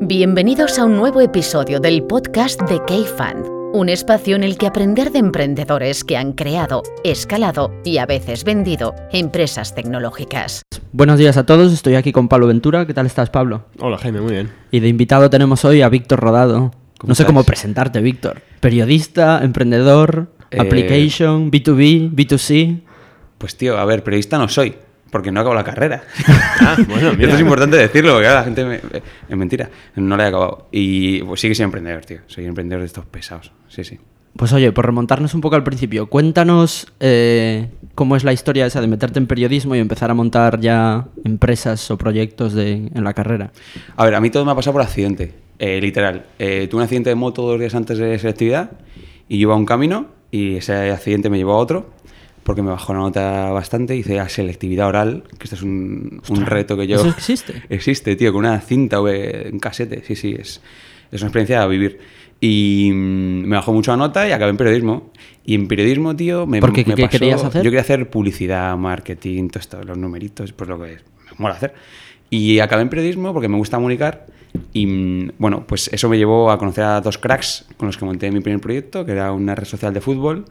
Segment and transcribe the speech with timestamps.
[0.00, 5.10] Bienvenidos a un nuevo episodio del podcast de K-Fund, un espacio en el que aprender
[5.10, 10.62] de emprendedores que han creado, escalado y a veces vendido empresas tecnológicas.
[10.92, 12.86] Buenos días a todos, estoy aquí con Pablo Ventura.
[12.86, 13.64] ¿Qué tal estás, Pablo?
[13.80, 14.50] Hola, Jaime, muy bien.
[14.70, 16.70] Y de invitado tenemos hoy a Víctor Rodado.
[16.98, 17.26] ¿Cómo No sé estás?
[17.26, 18.40] cómo presentarte, Víctor.
[18.60, 22.80] Periodista, emprendedor, Eh, application, B2B, B2C.
[23.36, 24.74] Pues tío, a ver, periodista no soy,
[25.10, 26.02] porque no acabo la carrera.
[26.60, 27.24] Ah, bueno, mira.
[27.24, 28.74] Esto es importante decirlo, porque la gente me...
[28.76, 30.68] eh, Es mentira, no la he acabado.
[30.72, 32.18] Y pues sí que soy emprendedor, tío.
[32.26, 33.52] Soy emprendedor de estos pesados.
[33.68, 33.98] Sí, sí.
[34.36, 38.80] Pues oye, por remontarnos un poco al principio, cuéntanos eh, cómo es la historia esa
[38.80, 43.14] de meterte en periodismo y empezar a montar ya empresas o proyectos de, en la
[43.14, 43.50] carrera.
[43.96, 46.26] A ver, a mí todo me ha pasado por accidente, eh, literal.
[46.38, 48.72] Eh, tuve un accidente de moto dos días antes de selectividad
[49.28, 51.90] y yo iba a un camino y ese accidente me llevó a otro
[52.48, 53.94] porque me bajó la nota bastante.
[53.94, 56.96] Hice la selectividad oral, que este es un, un reto que yo...
[56.96, 57.62] ¿Eso existe?
[57.68, 60.02] Existe, tío, con una cinta o en casete.
[60.06, 60.62] Sí, sí, es,
[61.12, 61.98] es una experiencia a vivir.
[62.40, 65.12] Y mm, me bajó mucho la nota y acabé en periodismo.
[65.44, 66.86] Y en periodismo, tío, me, ¿Por qué?
[66.86, 67.62] me ¿Qué pasó- querías hacer?
[67.62, 70.98] Yo quería hacer publicidad, marketing, todo esto, los numeritos, pues lo que me
[71.36, 71.74] mola hacer.
[72.30, 74.24] Y acabé en periodismo porque me gusta comunicar.
[74.72, 78.06] Y mm, bueno, pues eso me llevó a conocer a dos cracks con los que
[78.06, 80.46] monté mi primer proyecto, que era una red social de fútbol.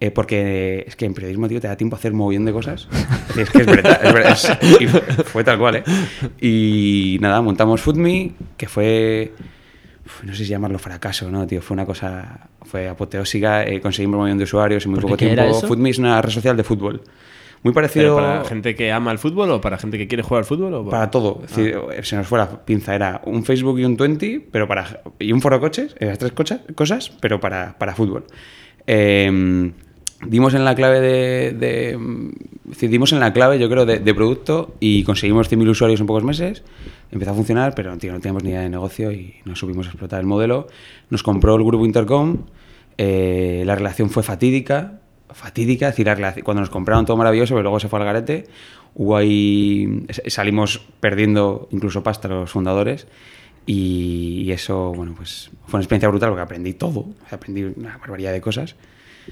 [0.00, 2.52] Eh, porque es que en periodismo, tío, te da tiempo a hacer un mogollón de
[2.52, 2.88] cosas.
[3.36, 4.32] Es que es verdad, es verdad.
[4.32, 5.84] es- y fue, fue tal cual, ¿eh?
[6.40, 9.32] Y nada, montamos FoodMe, que fue.
[10.22, 11.60] No sé si llamarlo fracaso, ¿no, tío?
[11.62, 12.48] Fue una cosa.
[12.62, 13.64] Fue apoteósica.
[13.64, 15.60] eh, conseguimos un millón de usuarios en muy ¿Por poco tiempo.
[15.62, 17.02] FoodMe es una red social de fútbol.
[17.62, 18.16] Muy ¿Pero parecido.
[18.16, 20.74] para gente que ama el fútbol o para gente que quiere jugar al fútbol?
[20.74, 21.40] O Para todo.
[21.44, 22.94] Es decir, se nos fue la pinza.
[22.94, 26.60] Era un Facebook y un 20, pero para, y un foro coches, esas tres cocha-
[26.76, 28.24] cosas, pero para, para fútbol.
[28.86, 29.72] Eh,
[30.26, 32.30] dimos en la clave de, de-
[32.64, 36.06] decir, dimos en la clave, yo creo, de, de producto y conseguimos 100.000 usuarios en
[36.06, 36.62] pocos meses.
[37.10, 40.20] Empezó a funcionar, pero tío, no teníamos ni idea de negocio y no supimos explotar
[40.20, 40.66] el modelo.
[41.10, 42.38] Nos compró el grupo Intercom.
[42.98, 45.00] eh, la relación fue fatídica,
[45.30, 48.46] fatídica, es decir, cuando nos compraron todo maravilloso, pero luego se fue al garete.
[48.94, 53.06] Hubo ahí, salimos perdiendo incluso pasta los fundadores
[53.66, 58.32] y, y eso, bueno, pues fue una experiencia brutal porque aprendí todo, aprendí una barbaridad
[58.32, 58.74] de cosas,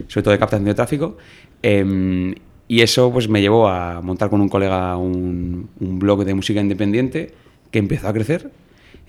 [0.08, 1.16] sobre todo de captación de tráfico.
[1.62, 2.34] em,
[2.66, 6.60] y eso pues me llevó a montar con un colega un, un blog de música
[6.60, 7.34] independiente
[7.70, 8.50] que empezó a crecer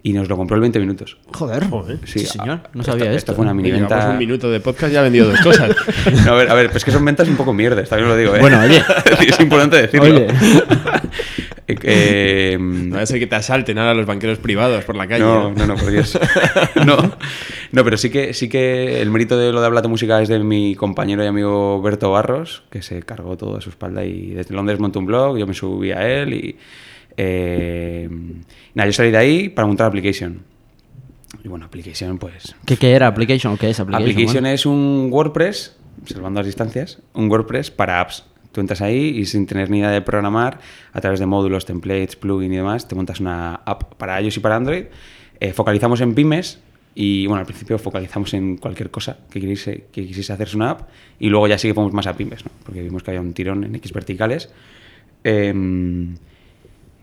[0.03, 1.17] y nos lo compró el 20 minutos.
[1.33, 1.99] Joder, Joder.
[2.03, 3.33] sí, Sí, señor, no esto- sabía esto esto.
[3.35, 3.55] fue una ¿eh?
[3.55, 4.09] mini Llevamos venta.
[4.11, 5.75] un minuto de podcast y ha vendido dos cosas.
[6.25, 8.35] No, a ver, a ver, pues que son ventas un poco mierdas, también lo digo.
[8.35, 8.39] ¿eh?
[8.41, 8.83] Bueno, oye.
[9.27, 10.05] es importante decirlo.
[10.15, 10.27] Oye.
[11.67, 15.07] Eh, eh, No vaya a ser que te asalten ahora los banqueros privados por la
[15.07, 15.23] calle.
[15.23, 16.17] no, no, no, por Dios.
[16.85, 16.97] No,
[17.71, 20.39] no, pero sí que, sí que el mérito de lo de Hablate Música es de
[20.39, 24.53] mi compañero y amigo Berto Barros, que se cargó todo a su espalda y desde
[24.53, 26.55] Londres montó un blog, yo me subí a él y...
[27.17, 28.09] eh,
[28.73, 30.41] nada, yo salí de ahí para montar Application.
[31.43, 32.55] Y bueno, Application pues...
[32.65, 34.09] ¿Qué, qué era Application o qué es Application?
[34.11, 34.53] Application Bueno.
[34.55, 35.75] es un WordPress,
[36.05, 38.25] salvando las distancias, un WordPress para apps.
[38.55, 40.59] Tú entras ahí y sin tener ni idea de programar,
[40.93, 44.39] a través de módulos, templates, plugin y demás, te montas una app para iOS y
[44.39, 44.85] para Android.
[45.41, 46.59] Eh, focalizamos en pymes
[46.95, 50.87] y, bueno, al principio focalizamos en cualquier cosa que quisiese, que quisiese hacerse una app
[51.19, 52.51] y luego ya sí que fuimos más a pymes, ¿no?
[52.63, 54.49] porque vimos que había un tirón en X verticales.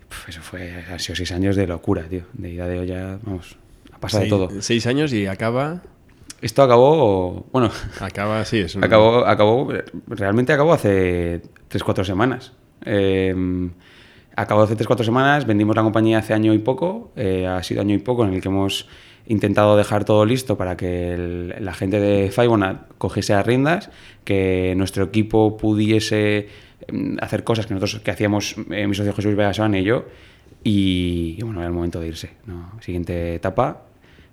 [0.09, 2.23] Pf, eso fue, han sido seis años de locura, tío.
[2.33, 3.57] De ida de olla, vamos,
[3.93, 4.63] ha pasado de Seis- todo.
[4.63, 5.83] Seis años y acaba.
[6.43, 7.71] Esto acabó, bueno,
[8.01, 9.73] Acaba, sí, es un- Acabó, acabó,
[10.09, 12.53] realmente acabó hace 3-4 semanas.
[12.85, 13.35] Eh,
[14.37, 17.95] acabó hace 3-4 semanas, vendimos la compañía hace año y poco, eh, ha sido año
[17.95, 18.89] y poco en el que hemos
[19.29, 23.91] intentado dejar todo listo para que el- la gente de Fibonacci cogiese las riendas,
[24.25, 26.49] que nuestro equipo pudiese
[26.93, 30.07] mm, hacer cosas que nosotros que hacíamos eh, mi socio Jesús Vegasán y yo,
[30.65, 32.31] y, y bueno, era el momento de irse.
[32.47, 32.73] ¿no?
[32.81, 33.83] Siguiente etapa,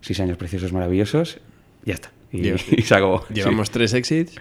[0.01, 1.39] seis años preciosos, maravillosos,
[1.85, 2.11] ya está.
[2.31, 3.25] Y, Lleva- y se acabó.
[3.27, 3.33] Sí.
[3.35, 4.35] Llevamos tres exits.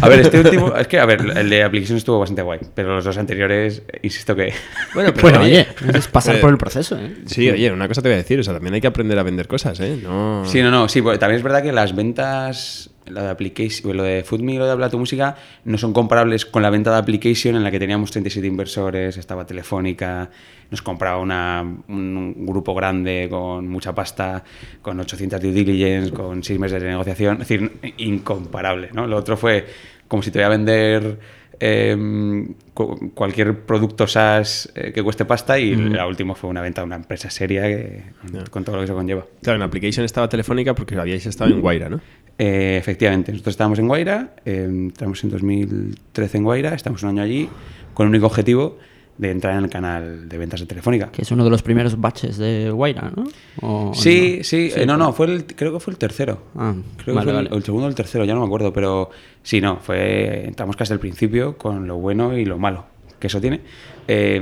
[0.00, 2.94] A ver, este último, es que, a ver, el de Application estuvo bastante guay, pero
[2.94, 4.54] los dos anteriores, eh, insisto que...
[4.94, 7.14] Bueno, pero Bueno, oye, es pasar Pero- por el proceso, ¿eh?
[7.26, 9.22] Sí, oye, una cosa te voy a decir, o sea, también hay que aprender a
[9.22, 9.98] vender cosas, ¿eh?
[10.02, 10.44] No...
[10.46, 14.02] Sí, no, no, sí, porque también es verdad que las ventas, lo de Application, lo
[14.02, 16.96] de FoodMe y lo de Habla tu Música, no son comparables con la venta de
[16.96, 20.30] Application en la que teníamos 37 inversores, estaba Telefónica,
[20.70, 24.42] nos compraba una, un, un grupo grande con mucha pasta,
[24.82, 29.06] con 800 due diligence, con 6 meses de negociación, es decir, incomparable, ¿no?
[29.06, 29.66] Lo otro fue
[30.08, 31.18] como si te voy a vender
[31.62, 36.80] eh, cu- cualquier producto SaaS eh, que cueste pasta y la última fue una venta
[36.80, 38.02] de una empresa seria que,
[38.50, 39.26] con todo lo que eso conlleva.
[39.42, 42.00] Claro, en Application estaba Telefónica porque habíais estado en Guaira, ¿no?
[42.38, 47.22] Eh, efectivamente, nosotros estábamos en Guaira, eh, entramos en 2013 en Guaira, estamos un año
[47.22, 47.48] allí
[47.92, 48.78] con el único objetivo
[49.20, 51.10] de entrar en el canal de ventas de Telefónica.
[51.12, 53.24] Que es uno de los primeros batches de Guaira, ¿no?
[53.60, 54.44] ¿O- Sí, no?
[54.44, 56.42] sí, eh, no, no, fue el, creo que fue el tercero.
[56.56, 57.56] Ah, Creo vale, que fue el- vale.
[57.58, 59.10] el, segundo o el tercero, ya no me acuerdo, pero
[59.42, 62.86] sí, no, fue entramos casi al principio con lo bueno y lo malo
[63.18, 63.60] que eso tiene.
[64.08, 64.40] Eh,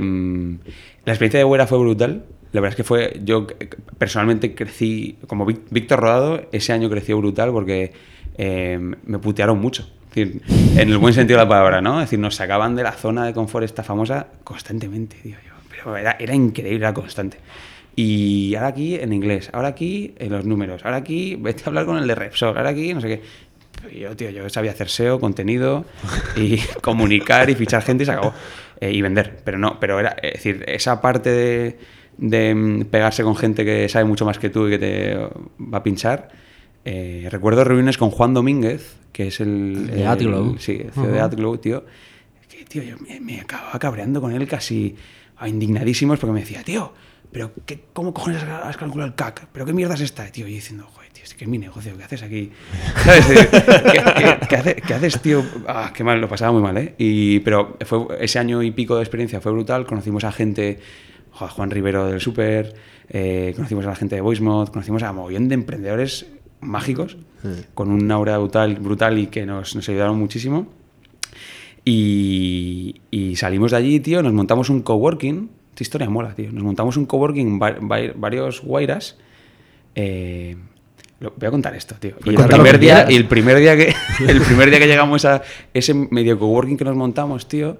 [1.05, 2.23] la experiencia de Huera fue brutal.
[2.51, 7.17] La verdad es que fue, yo eh, personalmente crecí, como Víctor Rodado, ese año creció
[7.17, 7.91] brutal porque
[8.37, 9.87] eh, me putearon mucho.
[10.13, 10.41] Decir,
[10.75, 11.99] en el buen sentido de la palabra, ¿no?
[11.99, 15.53] Es decir, nos sacaban de la zona de confort esta famosa constantemente, digo yo.
[15.69, 17.37] Pero era, era increíble, era constante.
[17.95, 21.85] Y ahora aquí en inglés, ahora aquí en los números, ahora aquí vete a hablar
[21.85, 23.21] con el de Repsol, ahora aquí no sé qué.
[23.97, 25.85] Yo, tío, yo sabía hacer SEO, contenido
[26.35, 28.33] y comunicar y fichar gente y se acabó.
[28.81, 29.41] Eh, y vender.
[29.43, 31.77] Pero no, pero era, es decir, esa parte de,
[32.17, 35.15] de, mm, pegarse con gente que sabe mucho más que tú y que te
[35.61, 36.29] va a pinchar.
[36.85, 39.87] eh, recuerdo reuniones con Juan Domínguez, que es el.
[39.87, 40.57] De el- AdGlow.
[40.59, 41.85] Sí, el CEO de AdGlow, tío.
[42.47, 44.95] Que, tío, yo me, me acababa cabreando con él casi
[45.37, 46.91] a indignadísimos porque me decía, tío,
[47.31, 49.47] pero qué, ¿cómo cojones has calculado el CAC?
[49.53, 50.25] ¿Pero qué mierda es esta?
[50.31, 52.51] Tío, y diciendo, joder, tío, es que es mi negocio, ¿qué haces aquí?
[53.03, 53.25] ¿Sabes?
[53.27, 55.43] ¿Qué, qué- qué hace- qué haces, tío?
[55.67, 56.95] Ah, qué mal, lo pasaba muy mal, ¿eh?
[56.97, 60.79] Y, pero fue ese año y pico de experiencia fue brutal, conocimos a gente,
[61.39, 62.73] a Juan Rivero del Super,
[63.09, 66.25] eh, conocimos a la gente de VoiceMod, conocimos a mogollón de emprendedores
[66.61, 67.17] mágicos,
[67.73, 70.67] con un aura brutal, brutal y que nos, nos ayudaron muchísimo.
[71.85, 75.49] Y, y salimos de allí, tío, nos montamos un coworking.
[75.71, 76.51] Esta historia mola, tío.
[76.51, 79.17] Nos montamos un coworking, va- va- varios guairas.
[79.95, 80.57] Eh,
[81.19, 82.15] lo- voy a contar esto, tío.
[82.25, 83.93] Y el, primer día, y el primer día que
[84.27, 85.41] el primer día que llegamos a
[85.73, 87.77] ese medio coworking que nos montamos, tío,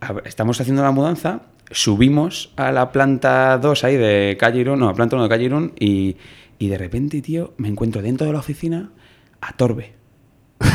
[0.00, 4.86] a estamos haciendo la mudanza, subimos a la planta 2 ahí de Calle Irún, no,
[4.86, 6.16] a la planta 1 de Calle Irún, y,
[6.60, 8.90] y de repente, tío, me encuentro dentro de la oficina
[9.40, 9.94] a Torbe.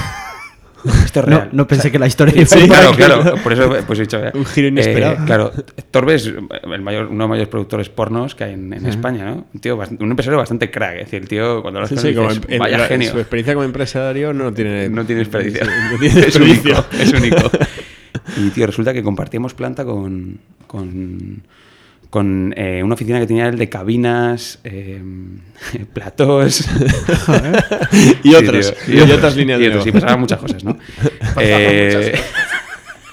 [1.04, 1.50] Esto es real.
[1.52, 3.36] no pensé O sea, que la historia iba Sí, claro, claro.
[3.42, 4.24] Por eso pues he dicho.
[4.24, 5.14] eh, Un giro inesperado.
[5.14, 5.52] eh, claro,
[5.90, 9.26] Torbe es el mayor, uno de los mayores productores pornos que hay en, en España,
[9.26, 9.48] ¿no?
[9.54, 10.98] Un tío, un empresario bastante crack.
[10.98, 13.12] Es decir, el tío, cuando lo Sí, haces, sí, dices, en vaya genio.
[13.12, 14.90] Su experiencia como empresario no tiene...
[14.90, 15.26] No tiene.
[15.26, 16.86] Sí, no tiene es único.
[17.00, 17.50] Es único.
[18.38, 21.44] Y, tío, resulta que compartíamos planta con, con,
[22.16, 25.02] con eh, una oficina que tenía él de cabinas, eh,
[25.94, 26.62] platós.
[28.24, 29.06] Y Sí, otros, tío.
[29.06, 29.94] y otras líneas y de otros, negocio.
[30.02, 30.78] pasaban muchas cosas, ¿no?
[31.42, 32.18] Eh,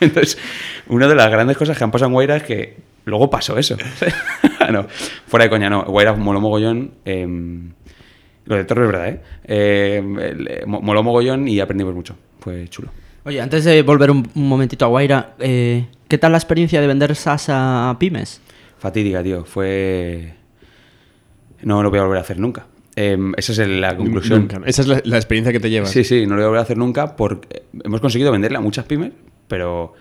[0.01, 0.39] entonces,
[0.87, 3.77] una de las grandes cosas que han pasado en Guaira es que luego pasó eso.
[4.73, 4.87] no,
[5.27, 5.83] fuera de coña, no.
[5.85, 6.93] Guaira moló mogollón.
[7.05, 7.27] eh,
[8.45, 9.21] lo de Torre es verdad, ¿eh?
[9.45, 12.17] Eh, el- eh, mo- moló mogollón y aprendimos mucho.
[12.41, 12.89] Fue chulo.
[13.25, 16.87] Oye, antes de volver un, un momentito a Guaira, eh, ¿qué tal la experiencia de
[16.87, 18.41] vender SaaS a pymes?
[18.83, 19.45] Fatídica, tío.
[19.45, 20.35] Fue.
[21.63, 22.67] No lo voy a volver a hacer nunca.
[22.97, 24.41] Eh, esa es la conclusión.
[24.41, 24.61] Nunca.
[24.67, 25.91] Esa es la, la experiencia que te llevas.
[25.91, 28.61] Sí, sí, no lo voy a volver a hacer nunca porque hemos conseguido venderle a
[28.61, 29.13] muchas pymes,
[29.47, 29.95] pero.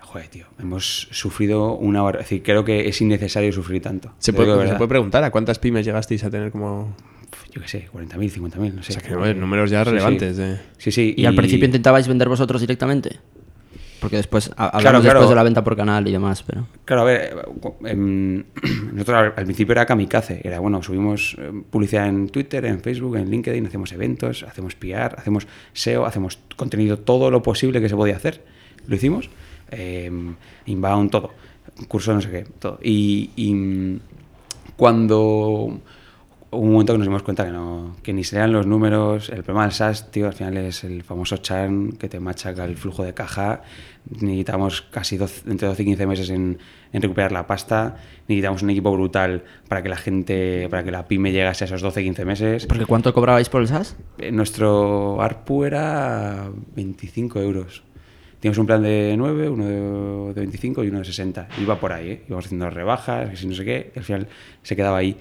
[0.00, 2.20] Joder, tío, hemos sufrido una hora.
[2.20, 4.12] Es decir, creo que es innecesario sufrir tanto.
[4.18, 6.94] Se puede, se preguntar a cuántas pymes llegasteis a tener como...
[7.52, 8.92] Yo qué sé, 40.000, 50.000, no sé.
[8.92, 9.90] O sea, que no, números ya Sí, sí.
[9.90, 10.36] relevantes.
[10.38, 11.14] de- Sí, sí.
[11.16, 13.18] ¿Y, al principio intentabais vender vosotros directamente?
[14.00, 15.00] Porque después, hablamos claro.
[15.02, 16.66] después de la venta por canal y demás, pero...
[16.84, 17.36] Claro, a ver,
[17.84, 18.44] eh, em,
[18.92, 23.28] nosotros al- principio era kamikaze, era bueno, subimos eh, publicidad en Twitter, en Facebook, en
[23.30, 28.16] LinkedIn, hacemos eventos, hacemos PR, hacemos SEO, hacemos contenido, todo lo posible que se podía
[28.16, 28.44] hacer.
[28.86, 29.30] Lo hicimos,
[29.70, 30.34] em,
[30.66, 31.30] inbound, todo,
[31.88, 32.78] curso, no sé qué, todo.
[32.82, 34.00] Y, y, mm,
[34.76, 35.80] cuando
[36.50, 39.42] hubo un momento que nos dimos cuenta que no que ni serían los números el
[39.42, 43.04] problema del SaaS tío al final es el famoso churn que te machaca el flujo
[43.04, 43.62] de caja
[44.10, 46.58] necesitamos casi 12 entre 12 y 15 meses en,
[46.92, 47.96] en recuperar la pasta
[48.28, 51.82] necesitamos un equipo brutal para que la gente para que la pyme llegase a esos
[51.82, 53.96] 12 15 meses Porque ¿cuánto cobrabais por el SaaS?
[54.18, 57.82] Eh, nuestro ARPU era 25 euros
[58.40, 61.48] Teníamos un plan de 9, uno de, de 25 y uno de 60.
[61.60, 62.22] Iba por ahí, ¿eh?
[62.28, 64.28] Íbamos haciendo rebajas, que si no sé qué, y al final
[64.62, 65.16] se quedaba ahí.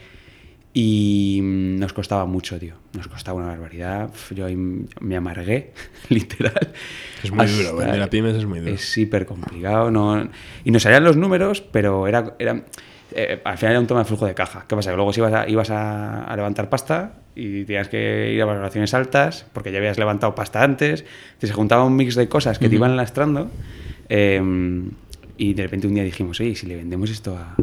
[0.80, 2.76] Y mm, nos costaba mucho, tío.
[2.96, 4.12] Nos costaba una barbaridad.
[4.30, 5.74] Yo ahí me amargué,
[6.10, 6.72] literal.
[7.24, 8.74] Es muy Hasta- duro, vender a pymes es muy duro.
[8.76, 9.90] Es hiper complicado.
[9.90, 10.30] No...
[10.64, 12.62] Y nos salían los números, pero era, era
[13.16, 14.66] eh, al final era un tema de flujo de caja.
[14.68, 14.92] ¿Qué pasa?
[14.92, 18.46] Que luego si ibas a, ibas a, a levantar pasta y tenías que ir a
[18.46, 21.06] valoraciones altas porque ya habías levantado pasta antes,
[21.40, 23.50] te se juntaba un mix de cosas que te iban lastrando
[24.10, 24.40] eh,
[25.38, 27.56] y de repente un día dijimos, oye, ¿y si le vendemos esto a...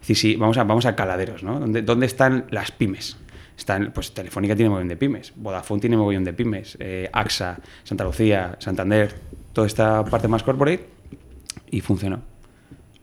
[0.00, 1.60] Sí, vamos a, vamos a caladeros, ¿no?
[1.60, 3.16] ¿Dónde, dónde están las pymes?
[3.56, 8.04] Están, pues Telefónica tiene mogollón de pymes, Vodafone tiene mogollón de pymes, eh, AXA, Santa
[8.04, 9.12] Lucía, Santander,
[9.52, 10.86] toda esta parte más corporate
[11.70, 12.20] y funcionó.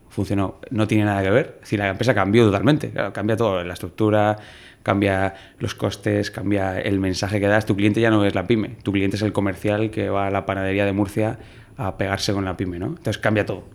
[0.09, 0.61] Funcionó.
[0.71, 1.57] No tiene nada que ver.
[1.59, 2.93] Decir, la empresa cambió totalmente.
[3.11, 3.61] Cambia todo.
[3.65, 4.37] La estructura,
[4.81, 7.65] cambia los costes, cambia el mensaje que das.
[7.65, 8.77] Tu cliente ya no es la pyme.
[8.81, 11.37] Tu cliente es el comercial que va a la panadería de Murcia
[11.75, 12.87] a pegarse con la pyme, ¿no?
[12.87, 13.65] Entonces cambia todo.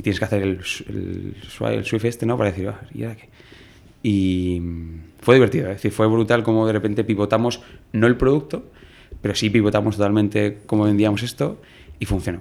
[0.00, 2.38] Y tienes que hacer el, el, Swift este, ¿no?
[2.38, 3.28] Para decir, "Ah, ¿y ahora qué?
[4.02, 4.62] Y
[5.20, 7.60] fue divertido, es decir, fue brutal como de repente pivotamos,
[7.92, 8.64] no el producto,
[9.20, 11.60] pero sí pivotamos totalmente cómo vendíamos esto
[11.98, 12.40] y funcionó.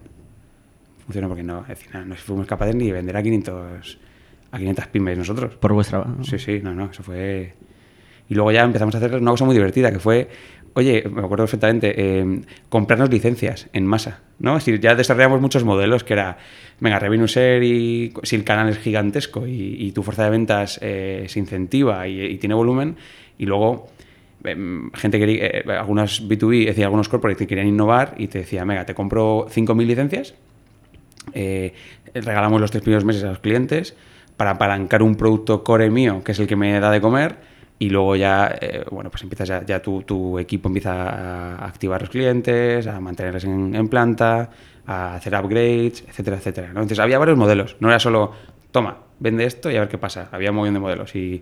[1.03, 3.97] Funcionó porque no, es decir, no, no fuimos capaces ni de vender a 500,
[4.51, 5.55] a 500 pymes nosotros.
[5.55, 6.05] Por vuestra...
[6.23, 7.55] Sí, sí, no, no, eso fue...
[8.29, 10.29] Y luego ya empezamos a hacer una cosa muy divertida, que fue,
[10.73, 14.57] oye, me acuerdo perfectamente, eh, comprarnos licencias en masa, ¿no?
[14.57, 16.37] Es decir, ya desarrollamos muchos modelos, que era,
[16.79, 21.25] venga, revenue share y si el canal es gigantesco y, tu fuerza de ventas eh,
[21.27, 22.95] se incentiva y, tiene volumen,
[23.37, 23.87] y luego
[24.43, 28.63] em, gente quería, eh, algunas B2B, es algunos corporates que querían innovar y te decía,
[28.63, 30.35] venga, te compro 5.000 licencias,
[31.33, 31.73] eh,
[32.13, 33.95] regalamos los tres primeros meses a los clientes
[34.37, 37.48] para apalancar un producto core mío, que es el que me da de comer,
[37.79, 42.85] y luego ya, eh, bueno, pues empiezas ya, tu, equipo empieza a activar los clientes,
[42.87, 44.49] a mantenerlos en, planta,
[44.85, 46.67] a hacer upgrades, etcétera, etcétera.
[46.67, 48.33] Entonces había varios modelos, no era solo,
[48.71, 50.27] toma, vende esto y a ver qué pasa.
[50.31, 51.41] Había un montón de modelos y,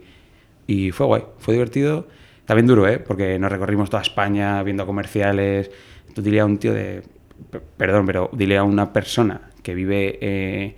[0.68, 2.08] y fue guay, fue divertido.
[2.46, 3.00] También duro, ¿eh?
[3.00, 5.70] Porque nos recorrimos toda España viendo comerciales.
[6.14, 7.04] Tú dile a un tío de...
[7.78, 10.76] Perdón, pero dile a una persona que vive eh,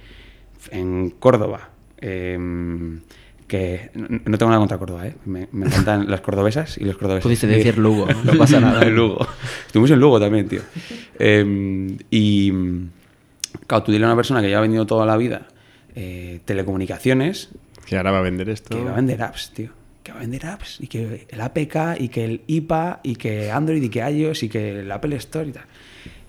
[0.72, 3.02] en Córdoba, em,
[3.50, 5.16] que no, tengo nada contra Córdoba, ¿eh?
[5.26, 7.24] Me, me encantan las cordobesas y los cordobeses.
[7.24, 8.84] Pudiste decir Lugo, no pasa nada.
[8.84, 9.28] En Lugo.
[9.66, 10.62] Estuvimos en Lugo también, tío.
[11.18, 12.54] Em, y,
[13.68, 15.48] claro, tú dile a una persona que lleva vendido toda la vida
[15.96, 17.50] eh, telecomunicaciones,
[17.86, 18.78] Que ahora va a vender esto.
[18.78, 19.72] que va a vender apps, tío.
[20.04, 20.78] Que va a vender apps.
[20.80, 24.50] Y que el APK, y que el IPA, y que Android, y que iOS, y
[24.50, 25.66] que el Apple Store y tal.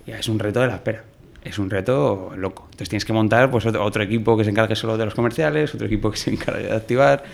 [0.06, 1.04] Ya, es un reto de la espera.
[1.42, 2.64] Es un reto loco.
[2.64, 5.86] Entonces tienes que montar pues, otro, equipo que se encargue solo de los comerciales, otro
[5.86, 7.24] equipo que se encargue de activar.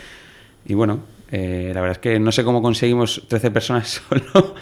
[0.64, 4.54] Y bueno, eh, la verdad es que no sé cómo conseguimos 13 personas solo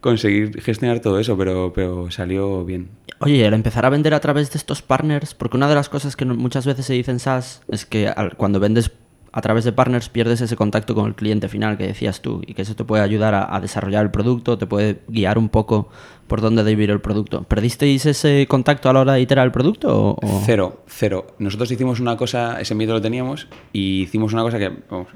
[0.00, 2.88] conseguir gestionar todo eso, pero, pero salió bien.
[3.20, 5.88] Oye, y al empezar a vender a través de estos partners, porque una de las
[5.88, 8.92] cosas que muchas veces se dice en SaaS es que cuando vendes
[9.38, 12.54] a través de partners pierdes ese contacto con el cliente final que decías tú y
[12.54, 15.90] que eso te puede ayudar a, desarrollar el producto, te puede guiar un poco
[16.26, 17.44] por dónde debe ir el producto.
[17.44, 19.96] ¿Perdisteis ese contacto a la hora de iterar el producto?
[19.96, 21.28] O, o- Cero, cero.
[21.38, 25.06] Nosotros hicimos una cosa, ese miedo lo teníamos, y hicimos una cosa que vamos,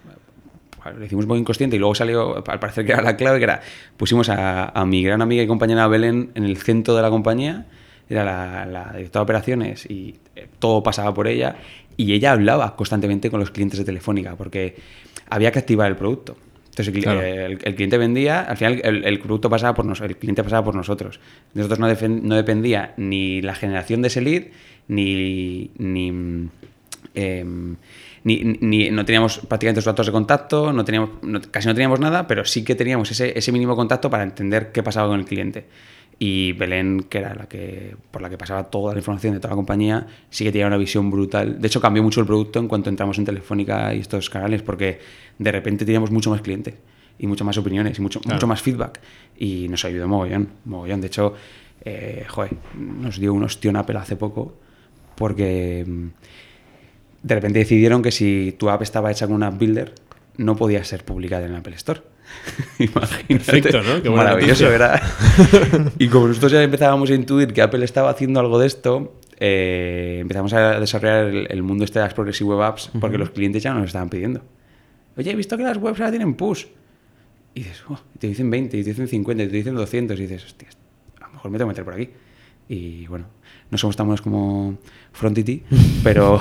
[0.96, 3.60] lo hicimos muy inconsciente y luego salió, al parecer que era la clave, que era,
[3.96, 7.66] pusimos a, mi gran amiga y compañera Belén en el centro de la compañía,
[8.08, 11.56] era la, la directora de operaciones y eh, todo pasaba por ella,
[11.96, 14.76] y ella hablaba constantemente con los clientes de Telefónica, porque
[15.28, 16.36] había que activar el producto.
[16.70, 17.20] Entonces el, Claro.
[17.22, 20.42] eh, el- el cliente vendía, al final el, el producto pasaba por nosotros, el cliente
[20.42, 21.20] pasaba por nosotros.
[21.54, 24.44] Nosotros no, defen- no dependía ni la generación de ese lead,
[24.88, 26.48] ni, ni,
[27.14, 27.76] em,
[28.24, 32.00] ni, ni- no teníamos prácticamente los datos de contacto, no teníamos, no- casi no teníamos
[32.00, 35.26] nada, pero sí que teníamos ese, ese mínimo contacto para entender qué pasaba con el
[35.26, 35.66] cliente.
[36.24, 39.50] Y Belén, que era la que por la que pasaba toda la información de toda
[39.50, 41.60] la compañía, sí que tenía una visión brutal.
[41.60, 45.00] De hecho, cambió mucho el producto en cuanto entramos en Telefónica y estos canales, porque
[45.40, 46.74] de repente teníamos mucho más clientes
[47.18, 49.00] y mucho más opiniones y mucho, mucho más feedback.
[49.36, 51.00] Y nos ayudó mogollón, mogollón.
[51.00, 51.34] De hecho,
[51.84, 54.54] eh, joder, nos dio un ostión Apple hace poco,
[55.16, 56.06] porque mm,
[57.24, 59.92] de repente decidieron que si tu app estaba hecha con una app builder,
[60.36, 62.11] no podía ser publicada en el Apple Store.
[62.78, 63.34] Imagínate.
[63.34, 64.02] Perfecto, ¿no?
[64.02, 65.00] Qué Maravilloso era.
[65.98, 70.18] y como nosotros ya empezábamos a intuir que Apple estaba haciendo algo de esto, eh,
[70.20, 73.62] empezamos a desarrollar el, el mundo este de las Progressive Web Apps porque los clientes
[73.62, 74.42] ya nos estaban pidiendo.
[75.16, 76.66] Oye, he visto que las webs ahora tienen push.
[77.54, 80.18] Y dices, "Oh", y te dicen 20, y te dicen 50, y te dicen 200,
[80.18, 80.68] y dices, hostia,
[81.20, 82.10] a lo mejor me tengo que meter por aquí.
[82.68, 83.26] Y bueno,
[83.70, 84.78] no somos tan buenos como
[85.12, 85.62] Frontity,
[86.02, 86.40] pero,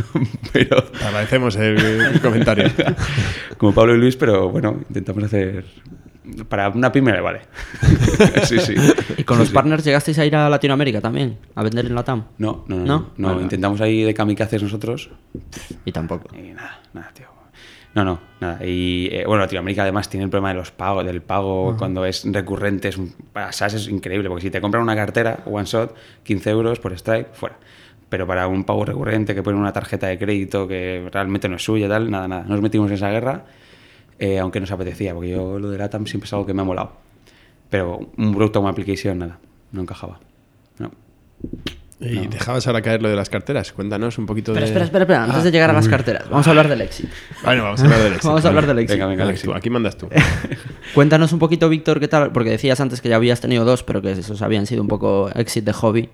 [0.52, 2.68] pero agradecemos el, el comentario.
[3.58, 5.64] como Pablo y Luis, pero bueno, intentamos hacer...
[6.50, 7.40] Para una pyme le vale.
[8.44, 8.74] sí, sí.
[9.16, 9.54] ¿Y con Sí, los sí.
[9.54, 11.38] partners llegasteis a ir a Latinoamérica también?
[11.54, 12.24] ¿A vender en Latam?
[12.36, 12.84] No, no, no.
[12.84, 13.10] ¿No?
[13.16, 15.08] no, Vale, intentamos ahí de kamikazes nosotros
[15.86, 16.28] Y tampoco.
[16.36, 17.26] y nada, nada, tío.
[17.94, 18.62] No, no, nada.
[18.66, 22.26] Y eh, bueno, Latinoamérica además tiene el problema de los pagos, del pago cuando es
[22.30, 22.88] recurrente.
[22.88, 26.50] Es un, para SaaS es increíble, porque si te compran una cartera, one shot, 15
[26.50, 27.56] euros por strike, fuera.
[28.08, 31.64] Pero para un pago recurrente que pone una tarjeta de crédito que realmente no es
[31.64, 32.44] suya, tal, nada, nada.
[32.44, 33.44] Nos metimos en esa guerra,
[34.18, 36.64] eh, aunque nos apetecía, porque yo lo de LATAM siempre es algo que me ha
[36.64, 36.92] molado.
[37.68, 39.38] Pero un producto como application, nada,
[39.72, 40.20] no encajaba.
[40.78, 40.90] No.
[42.00, 43.72] Y dejabas ahora caer lo de las carteras.
[43.72, 44.70] Cuéntanos un poquito Espera, de...
[44.70, 45.24] espera, espera, espera.
[45.24, 47.08] Antes de llegar a las carteras, vamos a hablar del éxito.
[47.44, 48.28] Bueno, vamos a hablar del éxito.
[48.28, 48.94] Vamos a hablar del éxito.
[48.94, 49.44] Venga, venga, Alexis.
[49.44, 50.08] tú, aquí mandas tú.
[50.94, 54.00] Cuéntanos un poquito, Víctor, qué tal, porque decías antes que ya habías tenido dos, pero
[54.00, 56.08] que esos habían sido un poco exit de hobby.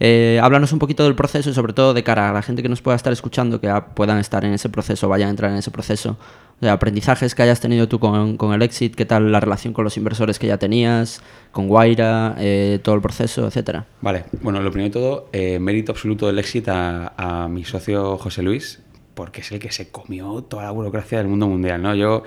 [0.00, 2.68] Eh, háblanos un poquito del proceso y sobre todo de cara a la gente que
[2.68, 5.70] nos pueda estar escuchando, que puedan estar en ese proceso, vayan a entrar en ese
[5.70, 6.16] proceso.
[6.60, 9.96] Sea, aprendizajes que hayas tenido tú con, el exit, qué tal la relación con los
[9.96, 11.20] inversores que ya tenías,
[11.52, 13.86] con Guaira, eh, todo el proceso, etcétera.
[14.00, 18.42] Vale, bueno, lo primero de todo, eh, mérito absoluto del éxito a, mi socio José
[18.42, 18.82] Luis,
[19.14, 21.94] porque es el que se comió toda la burocracia del mundo mundial, ¿no?
[21.94, 22.22] Yo,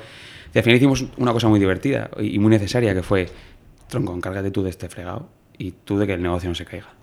[0.54, 3.30] al final hicimos una cosa muy divertida y muy necesaria, que fue,
[3.88, 6.97] tronco, encárgate tú de este fregado y tú de que el negocio no se caiga.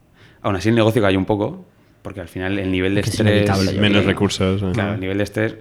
[0.44, 1.66] Aún así el negocio cayó un poco,
[2.02, 3.32] porque al final el nivel de Que es estrés...
[3.32, 4.62] inevitable, yo Menos recursos.
[4.62, 4.70] ¿eh?
[4.72, 5.54] Claro, el nivel de estrés.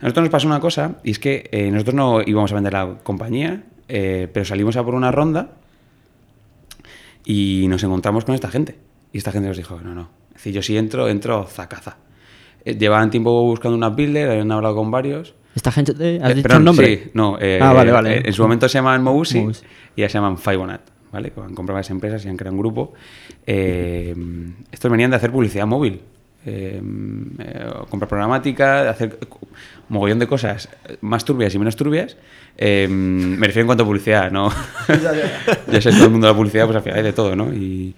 [0.00, 2.72] A nosotros nos pasó una cosa, y es que eh, nosotros no íbamos a vender
[2.72, 5.56] la compañía, eh, pero salimos a por una ronda
[7.24, 8.78] y nos encontramos con esta gente.
[9.12, 10.08] Y esta gente nos dijo, no, no.
[10.30, 11.96] Es decir, yo si entro, entro zacaza.
[12.64, 15.34] Eh, llevaban tiempo buscando una builder, habían hablado con varios.
[15.54, 16.86] ¿Esta gente te has Eh, dicho perdón, el nombre?
[17.04, 17.36] Sí, no.
[17.40, 18.18] eh, Ah, vale, vale.
[18.18, 19.38] eh, En su momento se llamaban Mousi
[19.96, 21.30] y ya se llaman Fibonat, ¿vale?
[21.30, 22.92] Que han comprado varias empresas y han creado un grupo.
[23.46, 24.14] Eh,
[24.72, 26.00] estos venían de hacer publicidad móvil.
[26.46, 26.80] eh,
[27.38, 29.38] eh, compra programática, de hacer un
[29.90, 30.68] mogollón de cosas
[31.02, 32.16] más turbias y menos turbias.
[32.56, 34.50] Eh, me refiero en cuanto a publicidad, ¿no?
[35.70, 37.52] ya sé, todo el mundo de la publicidad, pues al final hay de todo, ¿no?
[37.52, 37.94] Y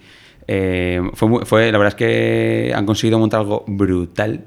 [0.47, 4.41] eh, fue, muy- fue, la verdad es que han conseguido montar algo brutal.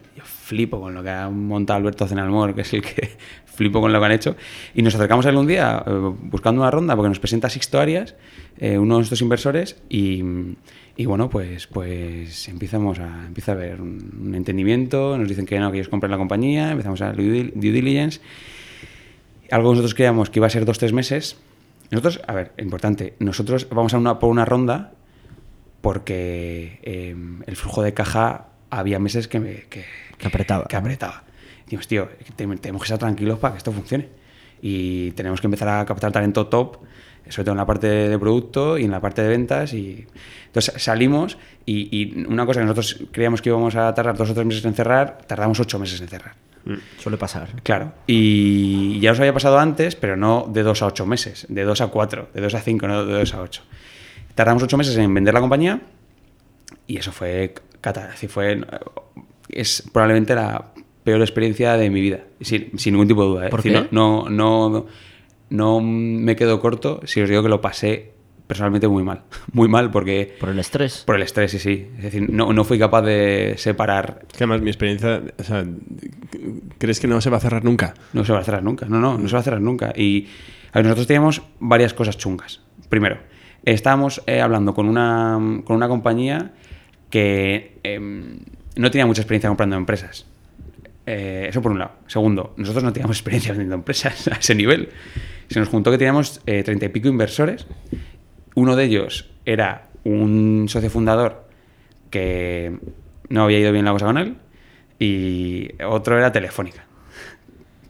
[0.47, 3.99] Flipo con lo que ha montado Alberto Zenalmor, que es el que flipo con lo
[3.99, 4.37] que han hecho.
[4.76, 7.81] Y nos acercamos a él un día eh, buscando una ronda, porque nos presenta Sixto
[7.81, 8.15] Arias,
[8.59, 10.23] eh, uno de nuestros inversores, y,
[11.05, 15.73] bueno, pues, pues empezamos a, empieza a haber un, un entendimiento, nos dicen que no,
[15.73, 18.21] que ellos compran la compañía, empezamos a due, due diligence.
[19.50, 21.38] Algo que nosotros creíamos que iba a ser dos, tres meses.
[21.91, 24.93] Nosotros, a ver, importante, nosotros vamos a una, por una ronda
[25.81, 29.85] porque eh, el flujo de caja había meses que, me, que,
[30.18, 31.23] Que apretaba, Que apretaba.
[31.64, 34.08] Dijimos, tío, te- tenemos que estar tranquilos para que esto funcione.
[34.62, 36.78] Y tenemos que empezar a captar talento top,
[37.28, 39.73] sobre todo en la parte de producto y en la parte de ventas.
[39.75, 40.06] Y...
[40.46, 44.35] Entonces salimos y, y una cosa que nosotros creíamos que íbamos a tardar dos o
[44.35, 46.35] tres meses en cerrar, tardamos ocho meses en cerrar.
[46.99, 47.49] Suele pasar.
[47.62, 47.92] Claro.
[48.08, 51.80] Y ya nos había pasado antes, pero no de dos a ocho meses, de dos
[51.80, 53.62] a cuatro, de dos a cinco, no de dos a ocho.
[54.35, 55.80] Tardamos ocho meses en vender la compañía
[56.87, 58.61] y eso fue decir, fue,
[59.49, 60.73] es probablemente la
[61.04, 63.47] peor experiencia de mi vida, sin, sin ningún tipo de duda.
[63.47, 63.50] ¿eh?
[63.50, 63.88] ¿Por decir, qué?
[63.92, 64.87] No, no, no,
[65.50, 68.12] no me quedo corto si os digo que lo pasé
[68.47, 69.23] personalmente muy mal.
[69.52, 70.36] Muy mal porque...
[70.39, 71.02] Por el estrés.
[71.04, 71.89] Por el estrés, sí, sí.
[71.97, 75.65] Es decir, no, no fui capaz de separar Es que además mi experiencia, o sea,
[76.78, 77.95] ¿crees que no se va a cerrar nunca?
[78.12, 79.93] No se va a cerrar nunca, no, no, no se va a cerrar nunca.
[79.97, 80.28] Y
[80.73, 82.60] a ver, nosotros teníamos varias cosas chungas.
[82.89, 83.19] Primero,
[83.65, 86.52] estábamos eh, hablando con una, con una compañía
[87.10, 88.38] que em,
[88.76, 90.26] no tenía mucha experiencia comprando empresas.
[91.06, 91.92] Eh, eso por un lado.
[92.06, 94.90] Segundo, nosotros no teníamos experiencia vendiendo empresas a ese nivel.
[95.49, 97.66] Se nos juntó que teníamos eh, treinta y pico inversores.
[98.54, 101.49] Uno de ellos era un socio fundador
[102.10, 102.78] que
[103.28, 104.36] no había ido bien la cosa con él
[104.99, 106.86] y otro era Telefónica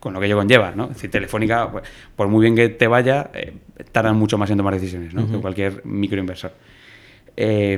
[0.06, 0.84] con lo que ello conlleva, ¿no?
[0.84, 1.82] Es decir, Telefónica, pues,
[2.14, 3.54] por muy bien que te vaya, eh,
[3.90, 5.28] tardan mucho más en tomar decisiones, ¿no?
[5.28, 6.52] Que cualquier microinversor.
[7.36, 7.76] Eh,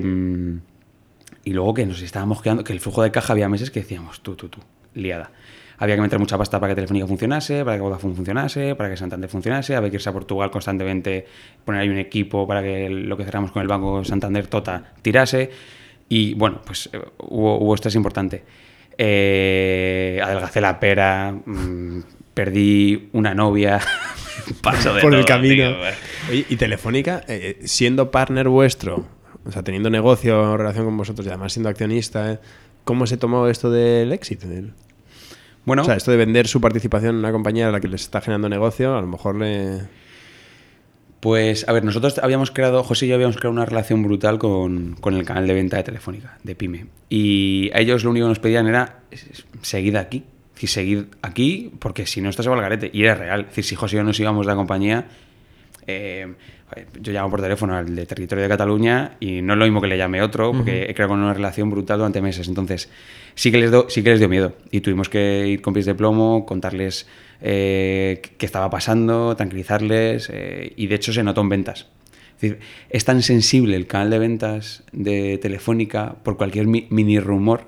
[1.44, 4.20] y luego que nos estábamos quedando, que el flujo de caja había meses que decíamos,
[4.20, 4.60] tú, tú, tú,
[4.94, 5.30] liada.
[5.80, 8.96] Había que meter mucha pasta para que Telefónica funcionase, para que Vodafone funcionase, para que
[8.96, 11.24] Santander funcionase, había que irse a Portugal constantemente,
[11.64, 15.50] poner ahí un equipo para que lo que cerramos con el banco Santander Tota tirase.
[16.08, 18.42] Y bueno, pues eh, hubo, hubo estrés importante.
[18.96, 22.00] Eh, adelgacé la pera, mm,
[22.34, 23.80] perdí una novia,
[24.62, 25.54] paso de Por el camino.
[25.54, 25.76] tío.
[26.30, 29.06] Oye, y Telefónica, eh, siendo partner vuestro,
[29.46, 32.38] o sea, teniendo negocio en relación con vosotros y además siendo accionista, eh,
[32.84, 34.48] ¿cómo se tomó esto del éxito?
[34.48, 34.72] Del-
[35.64, 38.00] Bueno, O sea, esto de vender su participación en una compañía a la que les
[38.02, 39.80] está generando negocio, a lo mejor le...
[41.20, 44.94] Pues, a ver, nosotros habíamos creado, José y yo habíamos creado una relación brutal con,
[45.00, 46.86] con el canal de venta de Telefónica, de Pyme.
[47.08, 50.24] Y a ellos lo único que nos pedían era "Es- seguid aquí.
[50.54, 52.90] Decir, seguid aquí, porque si no, esto se va al garete.
[52.92, 53.40] Y era real.
[53.42, 55.06] Es decir, si José y yo nos íbamos de la compañía,
[55.88, 56.34] eh,
[57.00, 59.86] yo llamo por teléfono al de territorio de Cataluña y no es lo mismo que
[59.88, 62.48] le llame otro, porque he creado una relación brutal durante meses.
[62.48, 62.90] Entonces,
[63.34, 64.54] sí que les, do- sí que les dio miedo.
[64.70, 67.06] Y tuvimos que ir con pies de plomo, contarles
[67.40, 70.30] eh, qué estaba pasando, tranquilizarles.
[70.32, 71.86] eh, y de hecho, se notó en ventas.
[72.36, 72.58] Es decir,
[72.90, 77.64] es tan sensible el canal de ventas de Telefónica por cualquier mi- mini rumor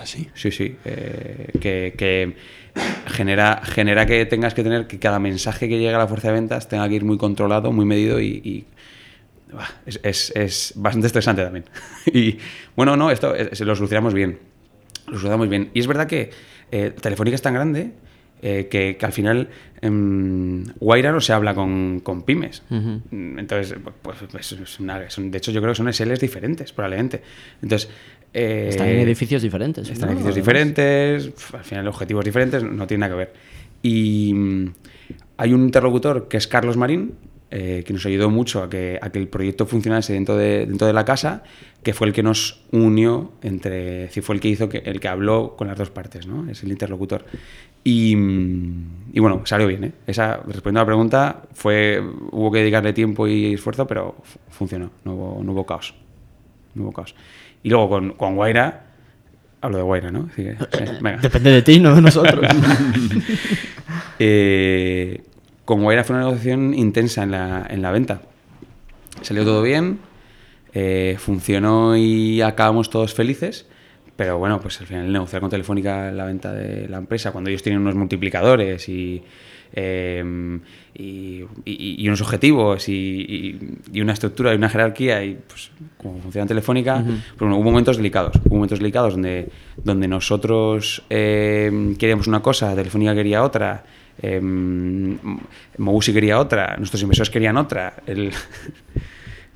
[0.00, 0.28] ¿Así?
[0.34, 0.74] Sí, sí.
[0.86, 2.34] eh, que que
[3.06, 6.34] genera, genera que tengas que tener que cada mensaje que llega a la fuerza de
[6.34, 8.64] ventas tenga que ir muy controlado, muy medido y.
[9.86, 11.64] es, es- es bastante estresante también.
[12.06, 12.38] y
[12.76, 14.38] bueno, no, esto eh, se lo solucionamos bien.
[15.06, 15.70] Lo solucionamos bien.
[15.74, 16.30] Y es verdad que
[16.70, 17.92] eh, Telefónica es tan grande
[18.40, 19.48] eh, que, que al final
[19.82, 22.62] em, Guaira no se habla con, con pymes.
[23.10, 27.22] Entonces, pues, pues, es una- son- de hecho, yo creo que son SLs diferentes, probablemente.
[27.62, 27.90] Entonces.
[28.34, 29.88] Eh, Están en edificios diferentes.
[29.88, 33.32] están en edificios diferentes, al final objetivos diferentes, no tiene nada que ver.
[33.82, 34.66] Y mm,
[35.38, 37.12] hay un interlocutor que es Carlos Marín,
[37.54, 40.86] eh, que nos ayudó mucho a que, a que el proyecto funcionase dentro de, dentro
[40.86, 41.42] de la casa,
[41.82, 45.08] que fue el que nos unió entre, es fue el que hizo que, el que
[45.08, 46.48] habló con las dos partes, ¿no?
[46.48, 47.26] Es el interlocutor.
[47.84, 49.92] Y, mm, y bueno, salió bien, ¿eh?
[50.06, 54.90] Esa, respondiendo a la pregunta, fue, hubo que dedicarle tiempo y esfuerzo, pero fu- funcionó,
[55.04, 55.92] no hubo, no hubo caos.
[56.74, 57.14] No hubo caos.
[57.62, 58.86] Y luego con, con Guaira,
[59.60, 60.28] hablo de Guaira, ¿no?
[60.34, 60.56] Que,
[61.00, 61.18] venga.
[61.18, 62.44] Depende de ti, no de nosotros.
[64.24, 65.20] Eh,
[65.64, 68.22] con Guaira fue una negociación intensa en la, en la venta.
[69.20, 69.98] Salió todo bien,
[70.74, 73.66] eh, funcionó y acabamos todos felices.
[74.14, 77.62] Pero bueno, pues al final negociar con Telefónica la venta de la empresa, cuando ellos
[77.62, 79.22] tienen unos multiplicadores y,
[79.74, 80.58] eh,
[80.94, 83.58] y, y- y unos objetivos y,
[83.94, 88.36] una estructura y una jerarquía y pues como funciona Telefónica, pues bueno, hubo momentos delicados.
[88.44, 89.48] Hubo momentos delicados donde,
[89.82, 93.84] donde nosotros eh, queríamos una cosa, Telefónica quería otra,
[94.20, 94.40] eh,
[95.78, 97.94] Mobusi quería otra, nuestros inversores querían otra.
[98.06, 98.32] el-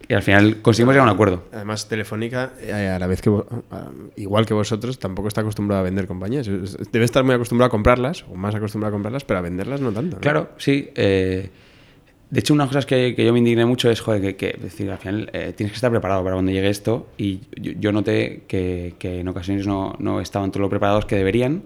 [0.09, 1.45] y al final conseguimos llegar a un acuerdo.
[1.53, 3.31] Además, Telefónica, eh, a la vez que,
[4.17, 6.47] igual que vosotros, tampoco está acostumbrado a vender compañías.
[6.47, 9.93] Debe estar muy acostumbrado a comprarlas, o más acostumbrado a comprarlas, pero a venderlas no
[9.93, 10.17] tanto.
[10.17, 10.21] ¿no?
[10.21, 10.91] Claro, sí.
[10.95, 11.51] eh,
[12.31, 14.37] de hecho, una de las cosas que, que yo me indigné mucho es, joder, que,
[14.37, 17.09] que es decir, al final eh, tienes que estar preparado para cuando llegue esto.
[17.17, 21.15] Y yo, yo noté que, que en ocasiones no, no estaban todo lo preparados que
[21.15, 21.63] deberían.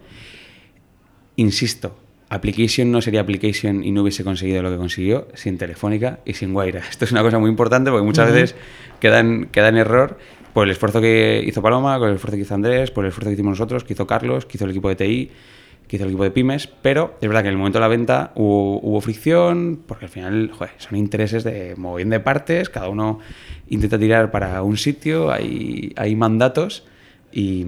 [1.36, 1.96] Insisto,
[2.30, 6.52] Application no sería Application y no hubiese conseguido lo que consiguió sin Telefónica y sin
[6.52, 6.80] Guaira.
[6.88, 8.54] Esto es una cosa muy importante porque muchas veces
[9.00, 10.16] queda en, queda en error
[10.52, 13.30] por el esfuerzo que hizo Paloma, por el esfuerzo que hizo Andrés, por el esfuerzo
[13.30, 15.30] que hicimos nosotros, que hizo Carlos, que hizo el equipo de TI,
[15.88, 17.88] que hizo el equipo de pymes, pero es verdad que en el momento de la
[17.88, 22.88] venta hubo, hubo fricción, porque al final joder, son intereses de mogollón de partes, cada
[22.88, 23.18] uno
[23.68, 26.84] intenta tirar para un sitio, hay, hay mandatos
[27.32, 27.66] y,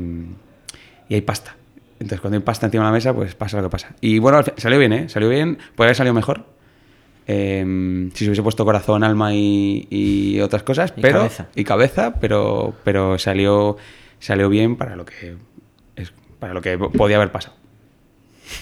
[1.08, 1.56] y hay pasta.
[2.02, 3.94] Entonces, cuando hay pasta encima de la mesa, pues pasa lo que pasa.
[4.00, 5.08] Y bueno, salió bien, ¿eh?
[5.08, 6.44] Salió bien, puede haber salido mejor.
[7.26, 11.46] Eh, si se hubiese puesto corazón, alma y, y otras cosas, Y pero cabeza.
[11.54, 13.76] y cabeza, pero pero salió
[14.18, 15.36] salió bien para lo que
[15.96, 17.54] es, para lo que podía haber pasado.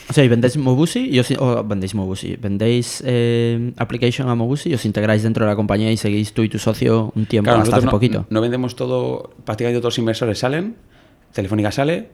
[0.09, 2.37] O sea, ¿y vendéis Mobusi y os, o vendéis Mobusi?
[2.37, 6.43] ¿Vendéis eh, application a Mobusi y os integráis dentro de la compañía y seguís tú
[6.43, 8.27] y tu socio un tiempo Claro, hasta hace no, poquito?
[8.29, 10.77] no vendemos todo, prácticamente todos los inversores salen,
[11.33, 12.09] Telefónica sale,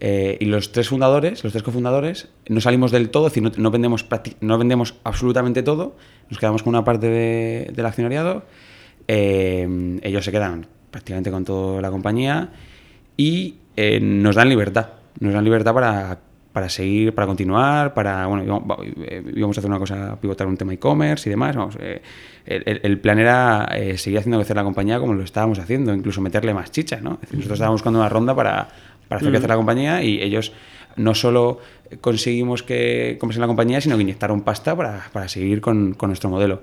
[0.00, 3.50] eh, y los tres fundadores, los tres cofundadores, no salimos del todo, es decir, no,
[3.56, 4.06] no vendemos,
[4.40, 5.96] no vendemos absolutamente todo,
[6.30, 8.44] nos quedamos con una parte de- del accionariado,
[9.08, 12.50] eh, ellos se quedan prácticamente con toda la compañía
[13.16, 14.88] y eh, nos dan libertad,
[15.20, 16.18] nos dan libertad para,
[16.52, 20.56] para seguir, para continuar, para, bueno, íbamos, eh, íbamos a hacer una cosa, pivotar un
[20.56, 22.02] tema e-commerce y demás, vamos, eh,
[22.46, 26.20] el- el plan era eh, seguir haciendo crecer la compañía como lo estábamos haciendo, incluso
[26.20, 27.14] meterle más chicha, ¿no?
[27.14, 28.68] Es decir, nosotros estábamos buscando una ronda para,
[29.10, 30.52] para hacer crecer la compañía y ellos
[30.96, 31.58] no solo
[32.00, 36.30] conseguimos que comerse la compañía, sino que inyectaron pasta para, para seguir con, con nuestro
[36.30, 36.62] modelo.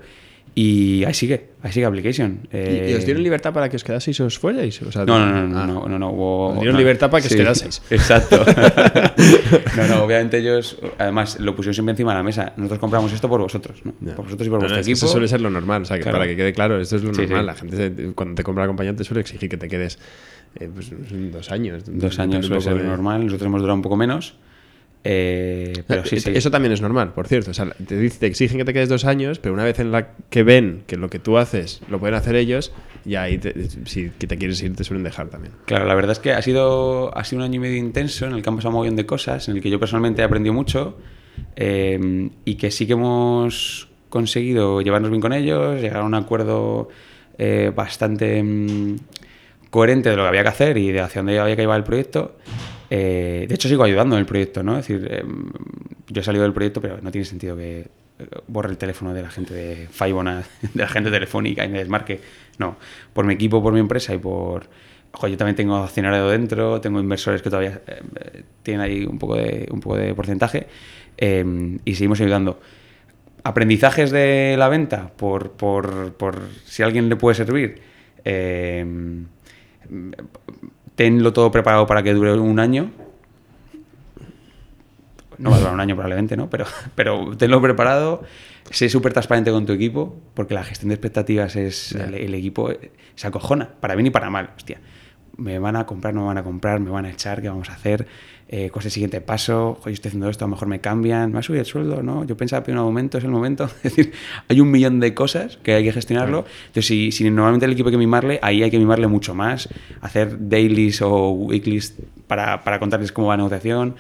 [0.55, 2.39] Y ahí sigue, ahí sigue Application.
[2.51, 4.81] ¿Y, Eh, y os dieron libertad para que os quedaseis o os fuerais?
[4.81, 5.67] O sea, no, no, no, no, ah.
[5.67, 6.79] no, no, no, hubo- Os dieron no.
[6.79, 7.81] libertad para que os Sí, quedaseis.
[7.91, 8.43] Exacto.
[9.77, 12.53] no, no, obviamente ellos, además, lo pusieron siempre encima de la mesa.
[12.57, 13.93] Nosotros compramos esto por vosotros, ¿no?
[14.01, 14.15] Ya.
[14.15, 14.95] Por vosotros y por vuestro equipo.
[14.95, 15.83] Eso suele ser lo normal.
[15.83, 16.17] O sea, que Claro.
[16.17, 17.39] para que quede claro, esto es lo normal.
[17.39, 17.45] sí.
[17.45, 19.99] La gente, cuando te compra la compañía, te suele exigir que te quedes
[20.59, 20.91] eh, pues,
[21.31, 21.83] dos años.
[21.85, 23.25] Dos años suele ser de- normal.
[23.25, 24.35] Nosotros hemos durado un poco menos.
[25.03, 26.31] eh, pero sí, sí.
[26.33, 27.51] Eso también es normal, por cierto.
[27.51, 30.43] O sea, te, exigen que te quedes dos años, pero una vez en la que
[30.43, 32.73] ven que lo que tú haces lo pueden hacer ellos,
[33.05, 33.53] ya ahí, te-
[33.85, 35.53] si te quieres ir, te suelen dejar también.
[35.65, 38.33] Claro, la verdad es que ha sido, ha sido un año y medio intenso en
[38.33, 40.53] el que han pasado un montón de cosas, en el que yo personalmente he aprendido
[40.53, 40.97] mucho
[41.55, 46.89] eh, y que sí que hemos conseguido llevarnos bien con ellos, llegar a un acuerdo
[47.37, 48.95] eh, bastante mm,
[49.69, 51.83] coherente de lo que había que hacer y de hacia dónde había que llevar el
[51.83, 52.37] proyecto.
[52.89, 54.77] Eh, de hecho, sigo ayudando en el proyecto, ¿no?
[54.79, 55.23] Es decir, eh,
[56.07, 57.87] yo he salido del proyecto, pero no tiene sentido que eh,
[58.47, 62.21] borre el teléfono de la gente de Faibona, de la gente telefónica y me desmarque.
[62.59, 62.77] No,
[63.13, 64.67] por mi equipo, por mi empresa y por...
[65.11, 69.17] Ojo, yo también tengo accionario dentro, tengo inversores que todavía eh, eh, tienen ahí un
[69.17, 70.67] poco de, un poco de porcentaje
[71.17, 72.59] eh, y seguimos ayudando.
[73.43, 77.81] Aprendizajes de la venta, por, por, por si a alguien le puede servir.
[78.25, 78.85] eh,
[80.95, 82.91] tenlo todo preparado para que dure un año.
[85.37, 86.49] No va a durar un año probablemente, ¿no?
[86.49, 88.23] Pero, pero tenlo preparado,
[88.71, 91.93] sé súper transparente con tu equipo, porque la gestión de expectativas es...
[91.93, 92.71] El, el equipo
[93.15, 94.81] se acojona, para bien y para mal, hostia.
[95.37, 97.69] Me van a comprar, no me van a comprar, me van a echar, ¿qué vamos
[97.69, 98.07] a hacer?
[98.49, 99.77] Eh, ¿Cuál es el siguiente paso?
[99.83, 102.01] Oye, estoy haciendo esto, a lo mejor me cambian, me va a subir el sueldo,
[102.01, 102.23] ¿no?
[102.23, 103.65] Yo pensaba que en un momento es el momento.
[103.83, 104.13] Es decir,
[104.47, 106.45] hay un millón de cosas que hay que gestionarlo.
[106.67, 109.67] Entonces, si, si normalmente el equipo hay que mimarle, ahí hay que mimarle mucho más.
[109.99, 111.95] Hacer dailies o weeklies
[112.27, 113.95] para, para contarles cómo va la negociación.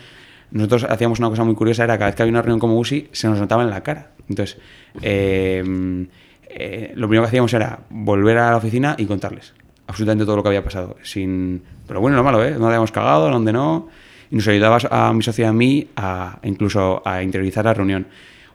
[0.51, 3.09] nosotros hacíamos una cosa muy curiosa, era cada vez que había una reunión como USI,
[3.11, 4.11] se nos notaba en la cara.
[4.29, 4.57] Entonces,
[5.01, 6.07] eh,
[6.49, 9.53] eh, lo primero que hacíamos era volver a la oficina y contarles
[9.87, 10.97] absolutamente todo lo que había pasado.
[11.01, 12.55] Sin, pero bueno, lo malo, ¿eh?
[12.57, 13.87] No habíamos cagado, donde no.
[14.31, 18.07] Y nos ayudaba a mi socia y a mí a incluso a interiorizar la reunión.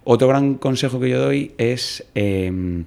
[0.04, 2.84] Otro gran consejo que yo doy es em,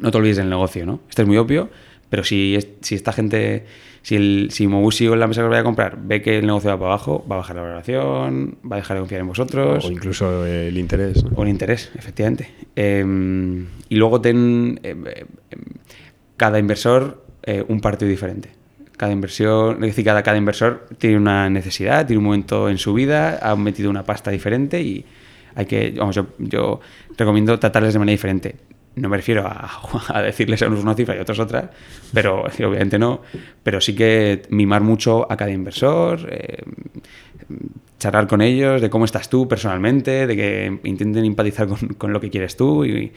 [0.00, 1.00] no te olvides del negocio, ¿no?
[1.08, 1.70] Esto es muy obvio,
[2.08, 3.64] pero si, si esta gente,
[4.02, 6.46] si, el, si Mobusi o la empresa que os vaya a comprar ve que el
[6.46, 9.28] negocio va para abajo, va a bajar la valoración, va a dejar de confiar en
[9.28, 9.84] vosotros.
[9.84, 11.24] O incluso el interés.
[11.34, 12.50] O el interés, efectivamente.
[12.76, 15.04] Em, y luego ten em,
[16.36, 18.59] cada inversor eh, un partido diferente.
[19.00, 22.92] Cada inversión, es decir, cada, cada inversor tiene una necesidad, tiene un momento en su
[22.92, 25.06] vida, ha metido una pasta diferente y
[25.54, 26.80] hay que, vamos, yo,
[27.16, 28.56] recomiendo tratarles de manera diferente.
[28.96, 31.70] No me refiero a, decirles a unos una cifra y a otros otra,
[32.12, 33.22] pero obviamente no.
[33.62, 36.58] Pero sí que mimar mucho a cada inversor, eh,
[37.98, 42.28] charlar con ellos de cómo estás tú personalmente, de que intenten empatizar con, lo que
[42.28, 43.12] quieres tú y,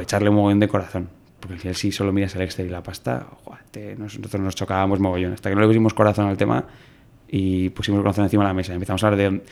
[0.00, 1.19] echarle un mogollón de corazón.
[1.40, 3.26] Porque al final, si solo miras el Excel y la pasta,
[3.96, 5.32] nosotros nos chocábamos mogollón.
[5.32, 6.66] Hasta que no le pusimos corazón al tema
[7.28, 8.74] y pusimos corazón encima de la mesa.
[8.74, 9.42] Empezamos a hablar de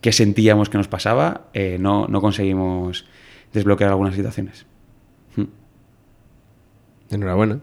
[0.00, 3.06] qué sentíamos que nos pasaba, eh, no, no conseguimos
[3.52, 4.66] desbloquear algunas situaciones.
[5.36, 5.44] Hmm.
[7.10, 7.60] Enhorabuena.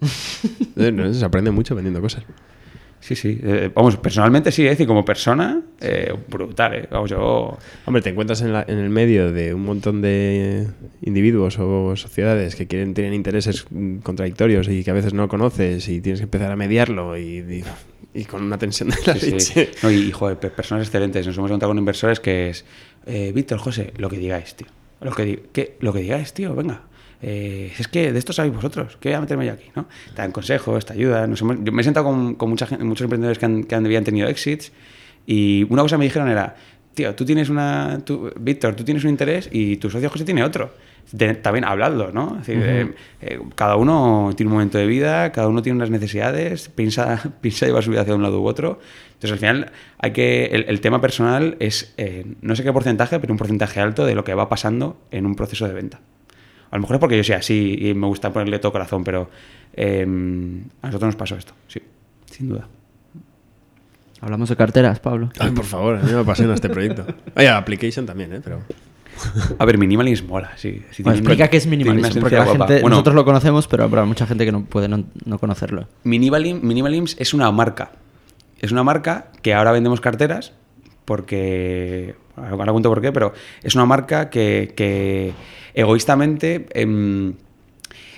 [0.76, 2.24] Se aprende mucho vendiendo cosas.
[3.00, 3.40] Sí, sí.
[3.42, 5.62] Eh, vamos, personalmente sí, es decir, como persona,
[6.28, 6.88] brutal, ¿eh?
[6.90, 7.56] Vamos, yo...
[7.86, 10.66] Hombre, te encuentras en, el medio de un montón de
[11.02, 13.66] individuos o sociedades que quieren tienen intereses
[14.02, 17.62] contradictorios y que a veces no conoces y tienes que empezar a mediarlo y
[18.14, 19.70] y con una tensión de la leche.
[19.90, 21.26] y, joder, personas excelentes.
[21.26, 22.64] Nos hemos encontrado con inversores que es,
[23.06, 24.66] eh, Víctor, José, lo que digáis, tío.
[25.00, 25.76] Lo que, ¿qué?
[25.80, 26.82] lo que digáis, tío, venga.
[27.20, 29.88] Eh, es que de esto sabéis vosotros, que voy a meterme yo aquí, ¿no?
[30.14, 31.34] Te dan consejos, te ayudan.
[31.34, 34.28] yo me he sentado con, con mucha gente, muchos emprendedores que, han, que habían tenido
[34.28, 34.72] exits
[35.26, 36.54] y una cosa me dijeron era,
[36.94, 38.00] tío, tú tienes una,
[38.38, 40.70] Víctor, tú tienes un interés y tu socio José tiene otro
[41.40, 42.40] también hablarlo, ¿no?
[42.46, 42.92] Eh,
[43.54, 47.82] cada uno tiene un momento de vida, cada uno tiene unas necesidades, piensa, piensa llevar
[47.82, 48.80] su vida hacia un lado u otro.
[49.14, 53.32] Entonces, al final, hay que el, tema personal es, eh, no sé qué porcentaje, pero
[53.32, 56.00] un porcentaje alto de lo que va pasando en un proceso de venta.
[56.70, 59.30] A lo mejor es porque yo sea así y me gusta ponerle todo corazón, pero
[59.74, 61.80] em, a nosotros nos pasó esto, sí,
[62.30, 62.68] sin duda.
[64.20, 65.30] Hablamos de carteras, Pablo.
[65.38, 67.06] Ay, por favor, a mí me apasiona este proyecto.
[67.34, 68.40] Ay, Application también, ¿eh?
[68.42, 68.60] Pero...
[69.58, 70.82] A ver, minimalism mola, sí.
[70.90, 74.52] explica qué es minimalism, porque la gente, nosotros lo conocemos, pero habrá mucha gente que
[74.52, 75.04] no puede no,
[75.38, 75.88] conocerlo.
[76.04, 77.92] Minimalism, minimalism es una marca.
[78.60, 80.52] Es una marca que ahora vendemos carteras
[81.08, 82.14] porque...
[82.36, 85.32] Ahora cuento por qué, pero es una marca que,
[85.74, 87.32] egoístamente em,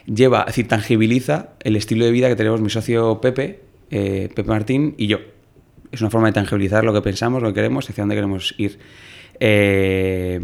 [0.05, 4.49] lleva, es decir, tangibiliza el estilo de vida que tenemos mi socio Pepe, eh, Pepe
[4.49, 5.21] Martín y yo.
[5.93, 8.79] Es una forma de tangibilizar lo que pensamos, lo que queremos, hacia dónde queremos ir.
[9.39, 10.41] Eh,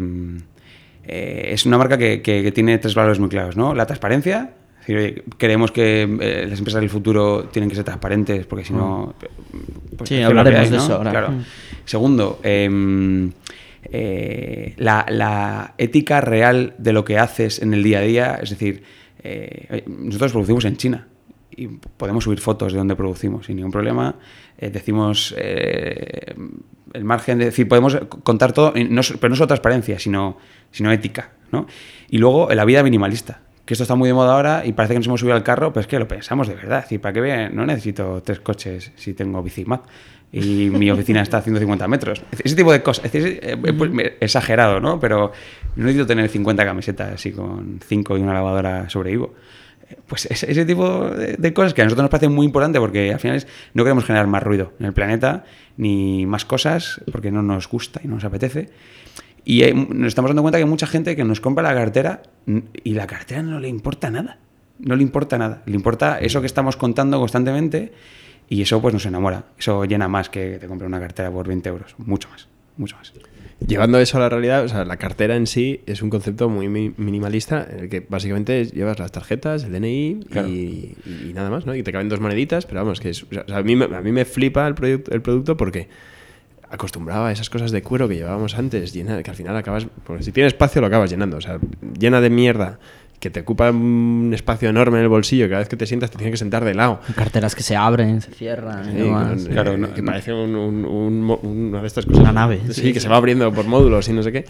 [1.05, 3.75] eh, es una marca que, tiene tres valores muy claros, ¿no?
[3.75, 4.53] La transparencia,
[5.37, 9.15] creemos que eh, las empresas del futuro tienen que ser transparentes porque si no...
[9.51, 9.95] Mm.
[9.97, 11.11] Pues, sí, hablaremos de eso ahora.
[11.11, 11.31] Claro.
[11.31, 11.43] Mm.
[11.87, 13.31] Segundo, em,
[14.77, 18.83] la, ética real de lo que haces en el día a día, es decir,
[19.87, 21.07] nosotros producimos en China
[21.49, 24.15] y podemos subir fotos de donde producimos sin ningún problema.
[24.59, 25.33] decimos
[26.93, 29.03] el margen de decir, podemos contar todo, pero no
[29.35, 30.37] solo transparencia, sino,
[30.71, 31.31] sino ética.
[31.51, 31.67] ¿no?
[32.09, 34.99] Y luego la vida minimalista, que esto está muy de moda ahora y parece que
[34.99, 36.85] nos hemos subido al carro, pero es que lo pensamos de verdad.
[36.89, 37.49] Es ¿para qué?
[37.51, 39.85] No necesito tres coches si tengo bicimap
[40.31, 42.21] y mi oficina está a 150 metros.
[42.43, 43.05] Ese tipo de cosas.
[43.05, 44.99] Es eh, pues, exagerado, ¿no?
[44.99, 45.31] Pero
[45.75, 49.33] no necesito tener 50 camisetas así con 5 y una lavadora sobre Ivo
[50.07, 53.45] pues ese, tipo de, cosas que a nosotros nos parecen muy importantes porque al final
[53.73, 55.45] no queremos generar más ruido en el planeta
[55.77, 58.69] ni más cosas porque no nos gusta y no nos apetece.
[59.45, 62.21] Y nos estamos dando cuenta que hay mucha gente que nos compra la cartera
[62.83, 64.39] y la cartera no le importa nada.
[64.79, 65.63] No le importa nada.
[65.65, 67.93] Le importa eso que estamos contando constantemente
[68.49, 69.43] y eso pues nos enamora.
[69.57, 71.95] Eso llena más que te compre una cartera por 20 euros.
[71.97, 72.47] Mucho más.
[72.77, 73.13] Mucho más.
[73.65, 76.69] Llevando eso a la realidad, o sea, la cartera en sí es un concepto muy
[76.69, 81.75] minimalista en el que básicamente llevas las tarjetas, el DNI y, nada más, ¿no?
[81.75, 83.11] Y te caben dos moneditas, pero vamos, que
[83.51, 85.89] a, mí, a mí me flipa el, producto, el producto porque
[86.69, 90.21] acostumbraba a esas cosas de cuero que llevábamos antes, llena, que al final acabas, porque
[90.21, 91.59] si tienes espacio lo acabas llenando, o sea,
[91.97, 92.77] llena de mierda
[93.19, 96.17] que te ocupa un espacio enorme en el bolsillo, cada vez que te sientas te
[96.17, 96.99] tienes que sentar de lado.
[97.15, 98.93] Carteras que se abren, se cierran.
[99.45, 102.21] claro, que parece una de estas cosas.
[102.21, 102.61] Una nave.
[102.69, 104.45] Sí, que se va abriendo por módulos y no sé qué.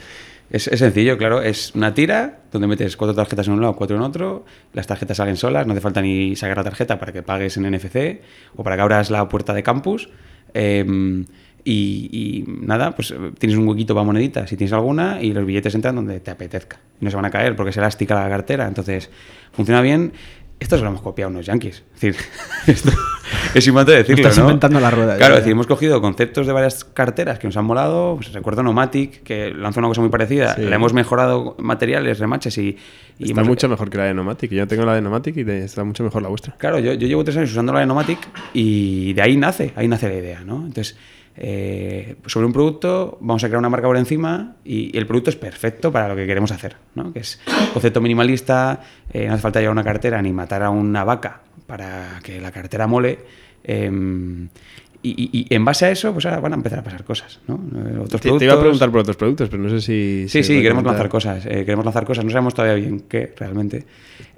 [0.50, 1.42] Es, sencillo, claro.
[1.42, 4.46] Es una tira donde metes cuatro tarjetas en un lado, cuatro en otro.
[4.74, 7.70] Las tarjetas salen solas, no hace falta ni sacar la tarjeta para que pagues en
[7.70, 8.22] NFC
[8.56, 10.10] o para que abras la puerta de campus.
[10.54, 11.26] Em,
[11.63, 15.76] Y, y nada, pues tienes un huequito para moneditas, si tienes alguna, y los billetes
[15.76, 16.80] entran donde te apetezca.
[17.02, 18.67] Y no se van a caer porque es elástica la cartera.
[18.67, 19.10] Entonces,
[19.52, 20.13] funciona bien.
[20.60, 21.84] Esto se lo hemos copiado unos yankees.
[21.96, 22.15] Es decir,
[22.67, 22.89] esto
[23.54, 24.46] es importante decirlo, Estás ¿no?
[24.46, 27.58] inventando la rueda, Claro, ya, es decir, hemos cogido conceptos de varias carteras que nos
[27.58, 28.15] han molado.
[28.15, 30.56] Pues recuerdo Nomatic, que lanzó una cosa muy parecida.
[30.56, 30.62] Sí.
[30.63, 32.76] Le hemos mejorado materiales, remaches y...
[33.20, 34.52] y Está hemos- mucho mejor que la de Nomatic.
[34.52, 36.56] Yo tengo la de Nomatic y de- está mucho mejor la vuestra.
[36.58, 38.20] Claro, yo, yo llevo tres años usando la de Nomatic
[38.54, 40.56] y de ahí nace, ahí nace la idea, ¿no?
[40.65, 40.98] Entonces,
[41.39, 45.36] eh, sobre un producto vamos a crear una marca por encima y el producto es
[45.36, 47.13] perfecto para lo que queremos hacer, ¿no?
[47.13, 47.39] Que es
[47.73, 48.82] concepto minimalista,
[49.13, 52.52] eh, no hace falta llevar una cartera ni matar a una vaca para que la
[52.52, 53.19] cartera mole.
[53.63, 54.47] em,
[55.04, 57.40] y, y- y en base a eso, pues ahora van a empezar a pasar cosas,
[57.48, 57.56] ¿no?
[57.76, 60.26] Eh, Otros Te, te iba a preguntar por otros productos, pero no sé si...
[60.28, 60.94] Sí, sí, queremos comentar.
[60.94, 61.46] lanzar cosas.
[61.46, 62.26] eh, queremos lanzar cosas.
[62.26, 63.86] No sabemos todavía bien qué realmente.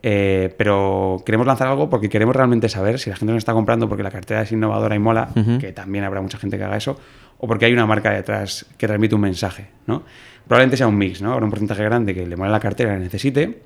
[0.03, 3.87] Eh, pero queremos lanzar algo porque queremos realmente saber si la gente nos está comprando
[3.89, 6.99] porque la cartera es innovadora y mola, que también habrá mucha gente que haga eso,
[7.37, 10.03] o porque hay una marca detrás que transmite un mensaje, ¿no?
[10.47, 11.31] Probablemente sea un mix, ¿no?
[11.33, 13.61] Habrá un porcentaje grande que le mola la cartera y la necesite.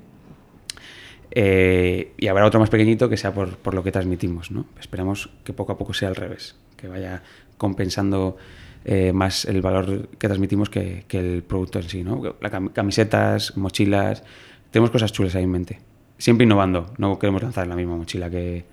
[1.30, 4.66] eh, y habrá otro más pequeñito que sea por, por lo que transmitimos, ¿no?
[4.80, 7.22] Esperamos que poco a poco sea al revés, que vaya
[7.56, 8.36] compensando
[8.84, 12.20] eh, más el valor que transmitimos que, que el producto en sí, ¿no?
[12.42, 14.22] La cam- camisetas, mochilas,
[14.70, 15.80] tenemos cosas chulas ahí en mente.
[16.18, 18.66] Siempre innovando, no queremos lanzar la misma mochila que,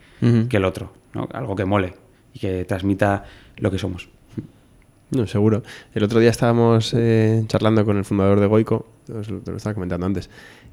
[0.49, 1.29] que el otro, ¿no?
[1.31, 1.93] Algo que mole
[2.33, 3.23] y que transmita
[3.57, 4.09] lo que somos.
[5.11, 5.61] No, seguro.
[5.93, 10.05] El otro día estábamos eh, charlando con el fundador de Goico, te lo estaba comentando
[10.05, 10.29] antes,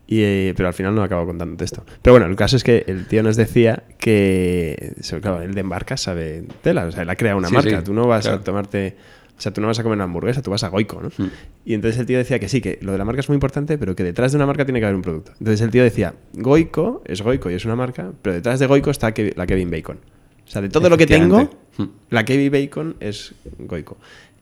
[0.07, 1.85] y, eh, pero al final no acabo contándote esto.
[2.03, 6.03] Pero bueno, el caso es que el tío nos decía que, claro, él de marcas
[6.03, 8.39] sabe tela, o sea, él ha creado una Sí, marca, sí, tú no vas claro.
[8.39, 8.97] a tomarte...
[9.37, 11.11] O sea, tú no vas a comer una hamburguesa, tú vas a Goico, ¿no?
[11.17, 11.31] Mm.
[11.65, 13.79] Y entonces el tío decía que sí, que lo de la marca es muy importante,
[13.79, 15.31] pero que detrás de una marca tiene que haber un producto.
[15.39, 18.91] Entonces el tío decía, Goico es Goico y es una marca, pero detrás de Goico
[18.91, 19.99] está la Kevin Bacon.
[20.45, 21.49] O sea, de todo lo que tengo,
[22.11, 23.99] la Kevin Bacon es Goico.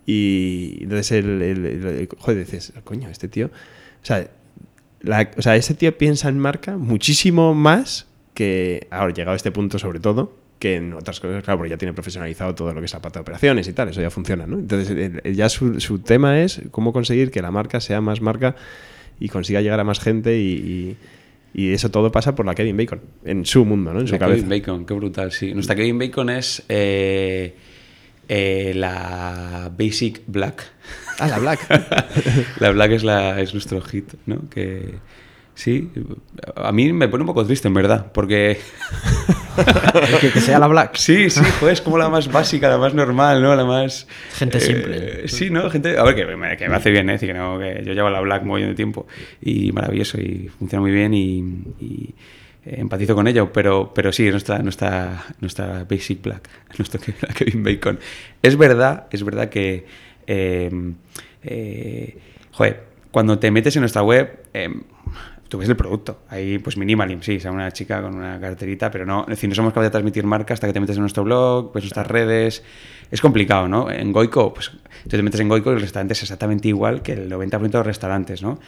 [0.07, 3.47] Y entonces el, el- el- joder, dices, coño, este tío.
[3.47, 4.29] O sea,
[5.01, 9.51] la- o sea, ese tío piensa en marca muchísimo más que, ahora llegado a este
[9.51, 12.87] punto sobre todo, que en otras cosas, claro, porque ya tiene profesionalizado todo lo que
[12.87, 14.59] es la pata de operaciones y tal, eso ya funciona, ¿no?
[14.59, 18.57] Entonces, ya su, su tema es cómo conseguir que la marca sea más marca
[19.21, 20.97] y consiga llegar a más gente y, y-
[21.55, 24.01] y eso todo pasa por la Kevin Bacon, en su mundo, ¿no?
[24.01, 24.45] En su La cabeza.
[24.45, 25.53] Kevin Bacon, qué brutal, sí.
[25.55, 27.55] Nuestra Kevin Bacon es eh,
[28.29, 30.65] eh, la Basic Black.
[31.19, 31.67] Ah, la Black.
[32.61, 34.49] la Black es, la, es nuestro hit, ¿no?
[34.51, 34.97] Que
[35.55, 35.91] sí,
[36.55, 38.59] a mí me pone un poco triste, en verdad, porque
[40.21, 40.97] que, que sea la Black.
[40.97, 43.55] sí, sí, pues como la más básica, la más normal, ¿no?
[43.57, 44.07] La más...
[44.35, 45.29] Gente eh, simple.
[45.29, 45.71] sí, ¿no?
[45.71, 45.99] Gente...
[45.99, 47.15] A ver, que me, que me hace bien, ¿eh?
[47.15, 49.07] Es que, no, que yo llevo la Black muy bien de tiempo
[49.41, 51.39] y maravilloso y funciona muy bien y...
[51.81, 52.15] y,
[52.66, 56.48] empatizo con ello, pero, pero sí, es nuestra, nuestra, nuestra Basic Black,
[56.79, 57.00] nuestro
[57.35, 57.98] Kevin Bacon.
[58.42, 59.87] Es verdad, es verdad que,
[60.26, 60.70] eh,
[61.42, 62.18] eh,
[62.52, 64.68] joder, cuando te metes en nuestra web, eh,
[65.48, 66.20] tú ves el producto.
[66.28, 69.48] Ahí, pues Minimalim, sí, o sea, una chica con una carterita, pero no, es decir,
[69.48, 72.06] no somos capaces de transmitir marca hasta que te metes en nuestro blog, ves nuestras
[72.06, 72.62] redes.
[73.11, 73.88] Es complicado, ¿no?
[73.90, 74.70] En Goico, pues
[75.04, 77.78] tú te metes en Goico y el restaurante es exactamente igual que el 90% de
[77.78, 78.59] los restaurantes, ¿no?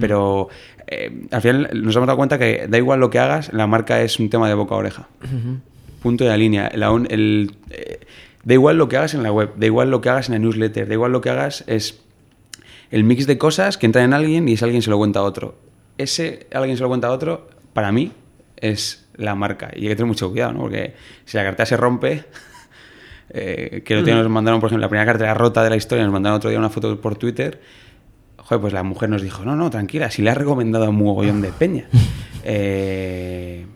[0.00, 0.48] Pero
[0.86, 4.02] eh, al final nos hemos dado cuenta que da igual lo que hagas, la marca
[4.02, 5.08] es un tema de boca a oreja.
[6.02, 6.70] Punto de la línea.
[6.74, 8.00] La un- el, eh,
[8.44, 10.38] da igual lo que hagas en la web, da igual lo que hagas en la
[10.40, 11.98] newsletter, da igual lo que hagas, es
[12.90, 15.22] el mix de cosas que entran en alguien y ese alguien se lo cuenta a
[15.22, 15.56] otro.
[15.98, 18.12] Ese alguien se lo cuenta a otro, para mí,
[18.56, 19.70] es la marca.
[19.74, 20.60] Y hay que tener mucho cuidado, ¿no?
[20.60, 22.24] Porque si la cartera se rompe,
[23.30, 25.76] eh, que el otro día nos mandaron, por ejemplo, la primera cartera rota de la
[25.76, 27.60] historia, nos mandaron otro día una foto por Twitter.
[28.36, 30.96] Joder, pues la mujer nos dijo, no, no, tranquila, si le ha recomendado a un
[30.96, 31.88] mogollón de peña.
[32.48, 33.66] Eh,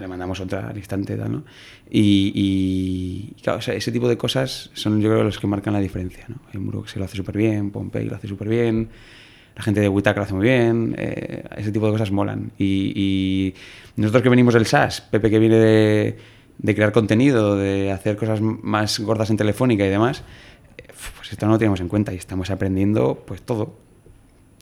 [0.00, 1.44] le mandamos otra al instante, tal, ¿no?
[1.90, 5.72] Y, y, claro, o sea, ese tipo de cosas son yo creo los que marcan
[5.72, 6.36] la diferencia, ¿no?
[6.52, 8.88] Hay Muro que se lo hace súper bien, Pompey lo hace súper bien,
[9.56, 12.52] la gente de Witaka lo hace muy bien, eh, ese tipo de cosas molan.
[12.58, 13.54] Y, y
[13.96, 16.18] nosotros que venimos del SaaS, Pepe que viene de,
[16.58, 20.22] de crear contenido, de hacer cosas más gordas en Telefónica y demás,
[20.78, 20.84] eh,
[21.16, 23.83] pues esto no lo tenemos en cuenta y estamos aprendiendo pues todo.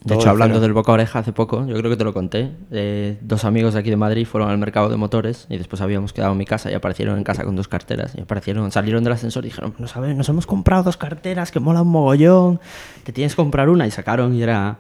[0.05, 0.63] De hecho, hablando cero.
[0.63, 2.51] del boca a oreja hace poco, yo creo que te lo conté.
[2.71, 6.13] eh, dos amigos de aquí de Madrid fueron al mercado de motores y después habíamos
[6.13, 8.13] quedado en mi casa y aparecieron en casa con dos carteras.
[8.17, 11.61] Y aparecieron, salieron del ascensor y dijeron: No sabes, nos hemos comprado dos carteras que
[11.61, 12.61] molan mogollón.
[13.05, 13.87] Te tienes que comprar una.
[13.87, 14.79] Y sacaron y era,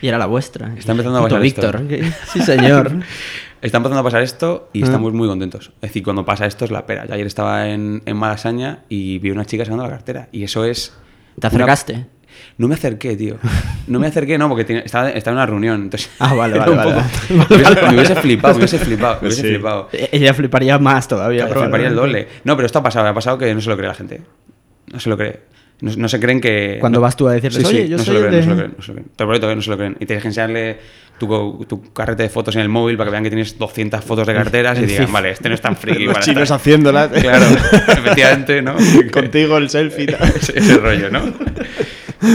[0.00, 0.74] y era la vuestra.
[0.76, 1.60] Está empezando a pasar esto.
[1.62, 1.86] Víctor.
[1.88, 2.92] que- Sí, señor.
[3.62, 4.70] Está empezando a pasar esto Ah.
[4.72, 5.66] y estamos muy contentos.
[5.76, 7.06] Es decir, cuando pasa esto es la pera.
[7.06, 10.28] Yo ayer estaba en, en Malasaña y vi una chica sacando la cartera.
[10.32, 10.92] Y eso es.
[11.38, 12.06] ¿Te una- acercaste?
[12.58, 13.36] No me acerqué, tío.
[13.86, 15.82] No me acerqué, no, porque estaba, estaba en una reunión.
[15.82, 17.46] Entonces, Ah, vale, vale, vale, poco- vale.
[17.50, 19.48] me, hubiese, me hubiese flipado, me hubiese flipado, me hubiese Sí.
[19.48, 19.88] flipado.
[19.92, 21.46] E- Ella fliparía más todavía.
[21.46, 22.28] Claro, fliparía el doble.
[22.44, 24.20] No, pero esto ha pasado, ha pasado que no se lo cree la gente.
[24.92, 25.40] No se lo cree.
[25.80, 26.76] No, no se creen que...
[26.80, 28.34] Cuando no- vas tú a decirles, Sí, sí, "Oye, yo no soy se lo creen,
[28.36, 28.62] no se lo de-".
[28.62, 29.08] creen, no se lo creen.
[29.16, 29.96] Te lo prometo que no se lo creen.
[29.98, 30.78] Y tienes que enseñarle
[31.18, 34.26] tu, tu carrete de fotos en el móvil para que vean que tienes 200 fotos
[34.28, 36.04] de carteras y digan, vale, este no es tan friki.
[36.04, 36.56] Los chinos estar-".
[36.56, 37.08] haciéndolas.
[37.10, 37.46] Claro,
[37.88, 38.76] efectivamente, ¿no?
[39.12, 40.06] Contigo el selfie.
[40.06, 40.28] tal.
[40.36, 41.20] ese, ese rollo, ¿no?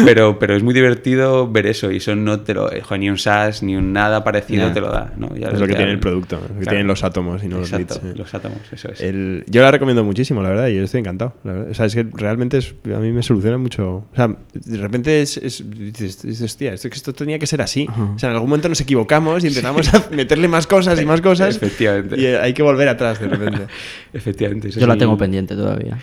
[0.05, 2.67] Pero, pero es muy divertido ver eso y eso no te lo...
[2.67, 5.35] joder, ni un SAS ni un nada parecido te lo da, ¿no?
[5.35, 7.59] Ya Es lo que ya- tiene el producto, lo que tienen los átomos y no
[7.59, 7.97] los bits.
[8.03, 8.13] eh.
[8.15, 8.99] los átomos, eso es.
[9.01, 11.33] El- yo la recomiendo muchísimo, la verdad, y yo estoy encantado.
[11.43, 11.71] la verdad.
[11.71, 13.88] O sea, es que realmente es- a mí me soluciona mucho.
[14.11, 17.88] O sea, de repente es, es- dices, dices, hostia, esto, esto tenía que ser así.
[18.15, 21.21] O sea, en algún momento nos equivocamos y empezamos a meterle más cosas y más
[21.21, 21.55] cosas.
[21.55, 22.19] Efectivamente.
[22.19, 23.67] Y eh, hay que volver atrás de repente.
[24.13, 24.69] Efectivamente.
[24.69, 25.97] eso Yo la tengo pendiente todavía.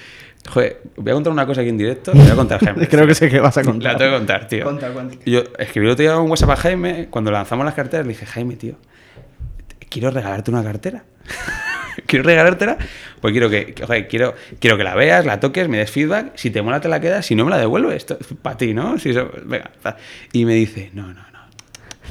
[0.49, 2.13] Joder, voy a contar una cosa aquí en directo.
[2.13, 2.87] Voy a contar, Jaime.
[2.89, 3.93] Creo que sé que vas a contar.
[3.93, 4.65] La tengo que contar, tío.
[4.65, 4.91] Conta.
[5.25, 7.09] Yo escribí el otro día un WhatsApp a Jaime.
[7.11, 8.75] Cuando lanzamos las carteras, le dije, Jaime, tío,
[9.89, 11.05] quiero regalarte una cartera.
[12.07, 12.77] quiero regalártela,
[13.21, 16.33] pues quiero que, que, joder, quiero, quiero que la veas, la toques, me des feedback.
[16.37, 17.25] Si te mola, te la quedas.
[17.25, 17.97] Si no, me la devuelves.
[17.97, 18.99] Esto es para ti, ¿no?
[18.99, 19.71] Si eso- venga.
[20.33, 21.25] Y me dice, no, no, no.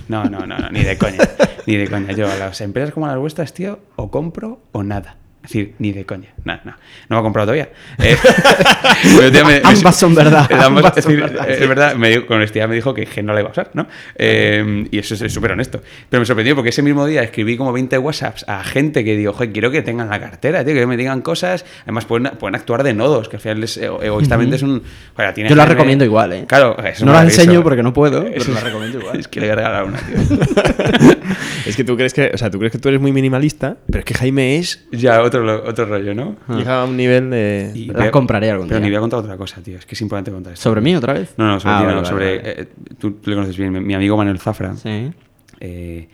[0.10, 1.20] No, no, no, no, ni de coña.
[1.66, 2.12] ni de coña.
[2.14, 5.18] Yo a las empresas como las vuestras, tío, o compro o nada.
[5.44, 6.30] Es decir, ni de coña.
[6.46, 6.72] No, no.
[6.72, 6.76] No
[7.10, 7.70] me ha comprado todavía.
[8.00, 8.16] Eh,
[9.32, 11.64] me- me- Ambas son verdad, Eh, ambas- ambas es son verdad, eh, sí.
[11.64, 13.70] es verdad, me dijo- con honestidad me dijo que, que no la iba a usar,
[13.74, 13.86] ¿no?
[14.16, 15.82] Eh, y eso es súper honesto.
[16.10, 19.34] Pero me sorprendió porque ese mismo día escribí como 20 WhatsApps a gente que digo,
[19.34, 21.66] joder, quiero que tengan la cartera, tío, que me digan cosas.
[21.84, 24.82] Además, pueden, pueden actuar de nodos, que al final es, ego- egoístamente es un.
[25.16, 26.46] joder, Yo la recomiendo igual, ¿eh?
[26.48, 29.20] Claro, es No la enseño porque no puedo, pero la recomiendo igual.
[29.20, 31.12] Es que le voy a regalar una, tío.
[31.65, 33.99] es que tú crees que, o sea, tú crees que tú eres muy minimalista, pero
[33.99, 36.36] es que Jaime es ya, otro, otro rollo, ¿no?
[36.55, 38.86] llega a un nivel de Y La voy a- compraré algún Pero día.
[38.86, 39.78] ni voy a contar otra cosa, tío.
[39.78, 40.63] Es que es importante contar esto.
[40.63, 41.34] ¿Sobre mí otra vez?
[41.38, 42.38] No, no, sobre Ah, ti no, vale, vale, sobre.
[42.38, 42.61] vale.
[42.61, 42.67] eh,
[42.97, 44.76] tú, tú le conoces bien, mi, mi amigo Manuel Zafra.
[44.76, 45.11] Sí.
[45.59, 46.07] Eh,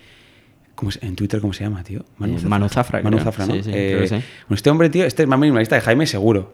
[0.75, 1.99] ¿cómo se- en Twitter, ¿cómo se llama, tío?
[1.99, 3.19] Eh, Manu Zafra, Manu.
[3.19, 3.53] Zafra, ¿no?
[3.55, 4.15] Sí, sí, Eh, sí.
[4.15, 6.53] bueno, este hombre, tío, este es más minimalista de Jaime, seguro.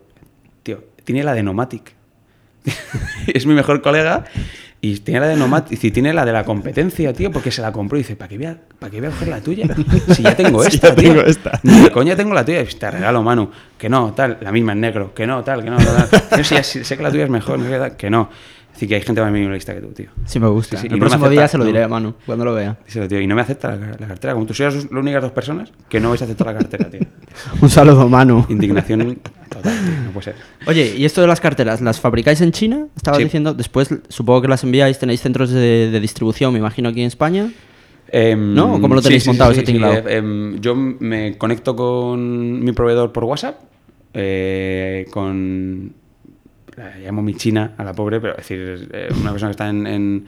[0.63, 1.93] Tío, tiene la de Nomatic.
[3.27, 4.25] es mi mejor colega.
[4.85, 7.71] Y tiene la de Nomatic, y tiene la de la competencia, tío, porque se la
[7.71, 9.65] compró y dice, ¿para qué voy a, para qué voy a coger la tuya?
[10.13, 11.09] Si ya tengo Si esta, ya tío.
[11.09, 11.59] tengo esta.
[11.63, 12.61] Ni de coña tengo la tuya.
[12.61, 13.49] Y te regalo, Manu.
[13.79, 15.11] Que no, tal, la misma en negro.
[15.15, 16.07] Que no, tal, que no, tal.
[16.37, 18.29] Yo sí, sé que la tuya es mejor, no sé qué tal, que no.
[18.75, 20.07] Decir, que hay gente más minimalista que tú, tío.
[20.25, 20.75] Sí me gusta.
[20.77, 22.77] Sí, El no próximo acepta, día se lo diré a Manu, cuando lo vea.
[22.85, 23.21] Díselo, tío.
[23.21, 24.33] Y no me acepta la, la cartera.
[24.33, 26.99] Como tú sois las únicas dos personas que no vais a aceptar la cartera, tío.
[27.61, 28.45] Un saludo, Manu.
[28.49, 29.17] Indignación
[29.49, 30.03] total, tío.
[30.05, 30.35] No puede ser.
[30.67, 32.87] Oye, ¿y esto de las carteras, las fabricáis en China?
[32.97, 33.23] Estabas Sí.
[33.23, 37.07] diciendo, después supongo que las enviáis, tenéis centros de, de distribución, me imagino, aquí en
[37.07, 37.49] España.
[38.09, 38.75] Em, ¿No?
[38.75, 39.93] ¿O cómo lo tenéis montado ese tinglao?
[39.93, 43.55] eh, em, yo me conecto con mi proveedor por WhatsApp,
[44.13, 45.93] eh, con...
[46.77, 49.69] La llamo mi china a la pobre, pero es decir, eh, una persona que está
[49.69, 50.25] en, en,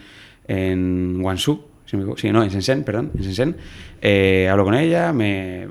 [0.48, 3.56] en Guangzhou, sí, no, en Shenzhen, perdón, en Shenzhen.
[4.02, 5.70] Eh, hablo con ella, me, eh,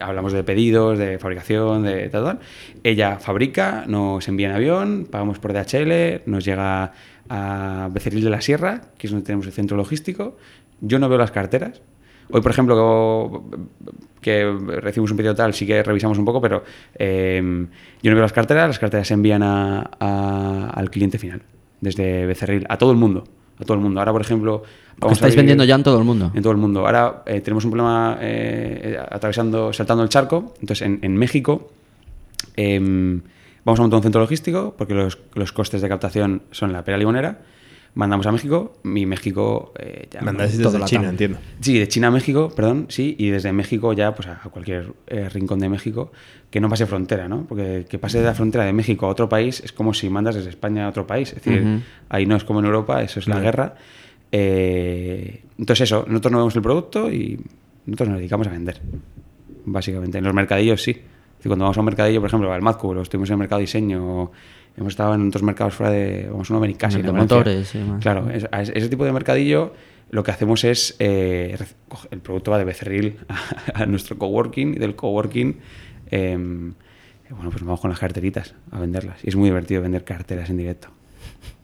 [0.00, 2.38] hablamos de pedidos, de fabricación, de tal, tal.
[2.82, 6.92] Ella fabrica, nos envía en avión, pagamos por DHL, nos llega
[7.28, 10.36] a Becerril de la Sierra, que es donde tenemos el centro logístico.
[10.80, 11.80] Yo no veo las carteras.
[12.30, 13.44] Hoy, por ejemplo,
[14.20, 14.44] que
[14.80, 16.64] recibimos un pedido tal, sí que revisamos un poco, pero
[16.98, 17.40] eh,
[18.02, 21.42] yo no veo las carteras, las carteras se envían a- a- al cliente final,
[21.80, 23.24] desde Becerril, a todo el mundo.
[23.58, 24.00] A todo el mundo.
[24.00, 24.62] Ahora, por ejemplo.
[24.98, 26.30] Vamos estáis vendiendo ya en todo el mundo.
[26.34, 26.80] en todo el mundo.
[26.84, 30.54] Ahora eh, tenemos un problema eh, atravesando, saltando el charco.
[30.60, 31.70] Entonces, en, en México
[32.56, 33.20] em,
[33.64, 36.98] vamos a montar un centro logístico porque los, los costes de captación son la pera
[36.98, 37.38] limonera.
[37.96, 41.38] Mandamos a México y México eh, ya mandáis desde China, entiendo.
[41.60, 45.30] Sí, de China a México, perdón, sí, y desde México ya pues a cualquier eh,
[45.30, 46.12] rincón de México
[46.50, 47.46] que no pase frontera, ¿no?
[47.48, 50.34] Porque que pase de la frontera de México a otro país es como si mandas
[50.34, 51.30] desde España a otro país.
[51.30, 51.80] Es decir, Ujú.
[52.10, 53.76] ahí no es como en Europa, eso es la guerra.
[54.30, 57.40] Eh, entonces eso, nosotros no vemos el producto y
[57.86, 58.78] nosotros nos dedicamos a vender,
[59.64, 60.18] básicamente.
[60.18, 60.90] En los mercadillos sí.
[60.90, 63.38] Es decir, cuando vamos a un mercadillo, por ejemplo, al Mazcu, o estuvimos en el
[63.38, 64.30] mercado diseño,
[64.76, 66.60] hemos estado en otros mercados fuera de, vamos a uno.
[66.64, 67.74] El de motores.
[68.00, 69.72] Claro, es- a ese tipo de mercadillo
[70.10, 71.56] lo que hacemos es, eh,
[72.10, 73.16] el producto va de Becerril
[73.74, 75.56] a, a nuestro coworking y del coworking,
[76.10, 76.36] eh,
[77.30, 79.18] bueno, pues vamos con las carteritas a venderlas.
[79.24, 80.88] Y es muy divertido vender carteras en directo.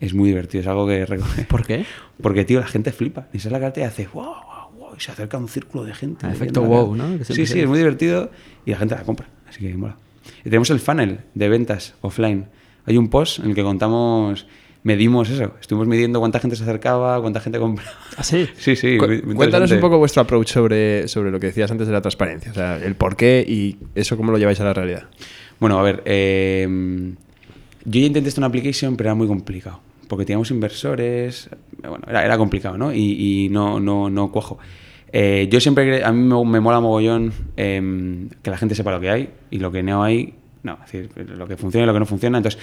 [0.01, 1.43] Es muy divertido, es algo que recoge.
[1.45, 1.85] ¿Por qué?
[2.21, 3.27] Porque, tío, la gente flipa.
[3.31, 5.93] Y sale la cartera y hace wow, wow, wow, y se acerca un círculo de
[5.93, 6.25] gente.
[6.27, 6.93] Ah, efecto wow.
[6.95, 7.17] ¿no?
[7.17, 8.29] Que Sí, se sí, es muy divertido
[8.65, 9.27] y la gente la compra.
[9.47, 9.95] Así que mola.
[10.41, 12.47] Y tenemos el funnel de ventas offline.
[12.85, 14.45] Hay un post en el que contamos,
[14.83, 15.53] medimos eso.
[15.61, 17.91] Estuvimos midiendo cuánta gente se acercaba, cuánta gente compraba.
[18.17, 18.47] ¿Ah, sí?
[18.57, 18.97] Sí, sí.
[18.97, 19.05] Cu-
[19.35, 22.51] Cuéntanos un poco vuestro approach sobre, sobre lo que decías antes de la transparencia.
[22.51, 25.03] O sea, el por qué y eso cómo lo lleváis a la realidad.
[25.59, 26.67] Bueno, a ver, eh,
[27.85, 29.79] yo ya intenté esto en una application, pero era muy complicado.
[30.09, 31.49] Porque teníamos inversores,
[31.81, 32.93] eh, bueno, era, era complicado, ¿no?
[32.93, 34.59] Y, y no, no, no cuajo.
[35.11, 38.99] Eh, yo siempre, a mí me, me mola mogollón em, que la gente sepa lo
[38.99, 41.93] que hay y lo que no hay, No, es decir, lo que funciona y lo
[41.93, 42.37] que no funciona.
[42.37, 42.59] Entonces,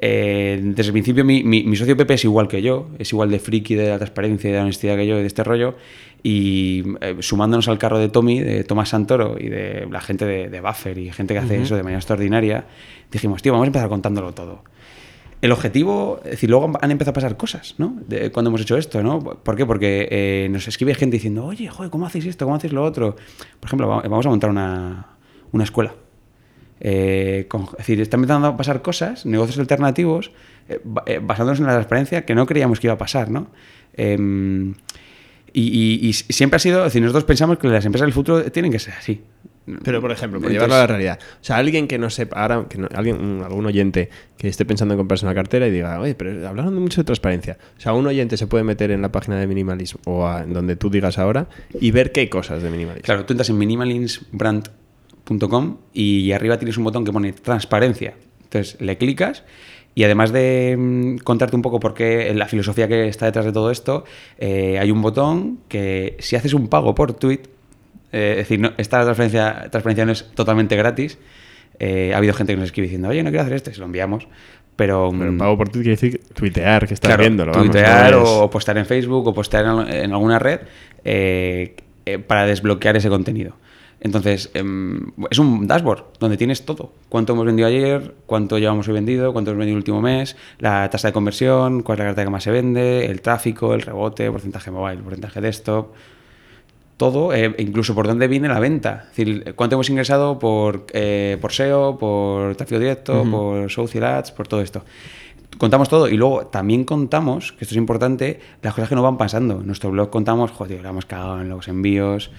[0.00, 3.30] eh, desde el principio mi, mi, mi, socio Pepe es igual que yo, es igual
[3.30, 5.74] de friki de la transparencia y de la honestidad que yo y de este rollo.
[6.22, 10.48] Y eh, sumándonos al carro de Tommy, de Tomás Santoro y de la gente de,
[10.48, 11.64] de Buffer y gente que hace uh -huh.
[11.64, 12.64] eso de manera extraordinaria,
[13.10, 14.62] dijimos, tío, vamos a empezar contándolo todo.
[15.42, 17.96] El objetivo, es decir, luego han empezado a pasar cosas, ¿no?
[18.06, 19.18] De, cuando hemos hecho esto, ¿no?
[19.18, 19.66] ¿Por qué?
[19.66, 22.44] Porque eh, nos escribe gente diciendo, oye, joder, ¿cómo hacéis esto?
[22.44, 23.16] ¿Cómo hacéis lo otro?
[23.58, 25.08] Por ejemplo, vamos a montar una,
[25.50, 25.94] una escuela.
[26.84, 30.32] Eh, con, es decir, están empezando a pasar cosas, negocios alternativos,
[30.68, 33.52] eh, basándonos en la transparencia que no creíamos que iba a pasar, ¿no?
[33.94, 34.74] Eh,
[35.52, 38.42] y, y, y, siempre ha sido, es decir, nosotros pensamos que las empresas del futuro
[38.50, 39.22] tienen que ser así.
[39.84, 41.18] Pero, por ejemplo, por Entonces, llevarlo a la realidad.
[41.40, 44.94] O sea, alguien que no sepa, ahora, que no, alguien, algún oyente que esté pensando
[44.94, 47.58] en comprarse una cartera y diga, oye, pero hablaron mucho de transparencia.
[47.78, 50.52] O sea, un oyente se puede meter en la página de Minimalism o a, en
[50.52, 51.46] donde tú digas ahora
[51.78, 53.04] y ver qué hay cosas de Minimalism.
[53.04, 53.58] Claro, tú entras en
[55.28, 58.14] minimalismbrand.com y arriba tienes un botón que pone transparencia.
[58.44, 59.44] Entonces le clicas
[59.94, 63.52] y además de mmm, contarte un poco por qué la filosofía que está detrás de
[63.52, 64.04] todo esto,
[64.38, 67.42] eh, hay un botón que si haces un pago por tweet,
[68.12, 71.18] eh, es decir, no, esta transferencia, transferencia no es totalmente gratis.
[71.78, 73.80] Eh, ha habido gente que nos escribe diciendo, oye, no quiero hacer esto, y se
[73.80, 74.28] lo enviamos.
[74.76, 77.52] Pero, pero pago por tweet quiere decir tuitear, que estás claro, viéndolo.
[77.52, 80.60] Tuitear no o postear en Facebook o postear en, en alguna red
[82.26, 83.54] para desbloquear ese contenido.
[84.04, 84.64] Entonces, eh,
[85.30, 86.90] es un dashboard donde tienes todo.
[87.08, 90.90] Cuánto hemos vendido ayer, cuánto llevamos hoy vendido, cuánto hemos vendido el último mes, la
[90.90, 94.28] tasa de conversión, cuál es la carta que más se vende, el tráfico, el rebote,
[94.28, 95.92] porcentaje mobile, porcentaje desktop,
[96.96, 99.04] todo, eh, incluso por dónde viene la venta.
[99.12, 103.30] Es decir, cuánto hemos ingresado por, eh, por SEO, por tráfico directo, uh -huh.
[103.30, 104.84] por social ads, por todo esto.
[105.58, 109.16] Contamos todo y luego también contamos, que esto es importante, las cosas que nos van
[109.16, 109.60] pasando.
[109.60, 112.32] En nuestro blog contamos, joder, la hemos cagado en los envíos,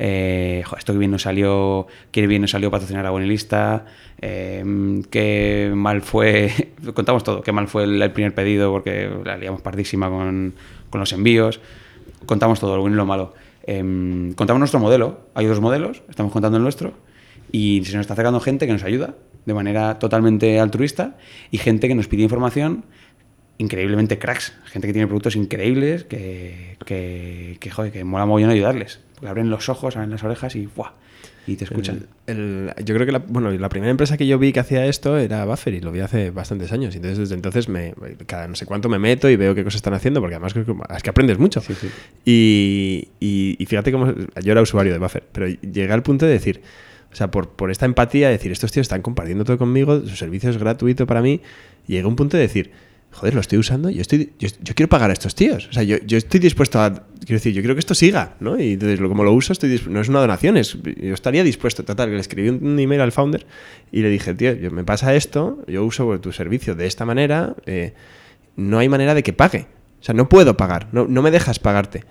[0.00, 3.84] eh, esto que bien nos salió, que bien nos salió patrocinar a Buenilista,
[4.20, 9.60] eh, qué mal fue, contamos todo, qué mal fue el, primer pedido porque la liamos
[9.60, 10.54] pardísima con,
[10.92, 11.60] los envíos,
[12.26, 13.34] contamos todo, lo bueno y lo malo.
[13.64, 16.92] Eh, contamos nuestro modelo, hay otros modelos, estamos contando el nuestro,
[17.50, 21.16] y se nos está acercando gente que nos ayuda de manera totalmente altruista
[21.50, 22.84] y gente que nos pide información
[23.56, 29.00] increíblemente cracks, gente que tiene productos increíbles que, que, que, joder, que mola mogollón ayudarles,
[29.18, 30.92] porque abren los ojos, abren las orejas y ¡buah!
[31.48, 32.06] y te escuchan.
[32.26, 34.84] El, el, yo creo que la, bueno, la primera empresa que yo vi que hacía
[34.86, 36.94] esto era Buffer y lo vi hace bastantes años.
[36.94, 37.94] Entonces, desde entonces, me,
[38.26, 40.54] cada no sé cuánto me meto y veo qué cosas están haciendo, porque además
[40.94, 41.60] es que aprendes mucho.
[41.60, 41.88] Sí, sí.
[42.24, 44.12] Y, y, y, fíjate cómo.
[44.42, 46.62] Yo era usuario de Buffer, pero llegué al punto de decir.
[47.10, 50.14] O sea, por, por esta empatía, de decir, estos tíos están compartiendo todo conmigo, su
[50.14, 51.40] servicio es gratuito para mí.
[51.86, 52.70] Y llegué a un punto de decir,
[53.10, 55.68] joder, lo estoy usando, yo, estoy, yo, yo, quiero pagar a estos tíos.
[55.68, 58.60] O sea, yo, yo, estoy dispuesto a, quiero decir, yo quiero que esto siga, ¿no?
[58.60, 61.84] Y entonces, como lo uso, estoy no es una donación, es, yo estaría dispuesto.
[61.84, 63.46] Total, le escribí un, email al founder
[63.90, 67.94] y le dije, tío, me pasa esto, yo uso tu servicio de esta manera, eh,
[68.56, 69.66] no hay manera de que pague.
[70.00, 72.04] O sea, no puedo pagar, no, no me dejas pagarte.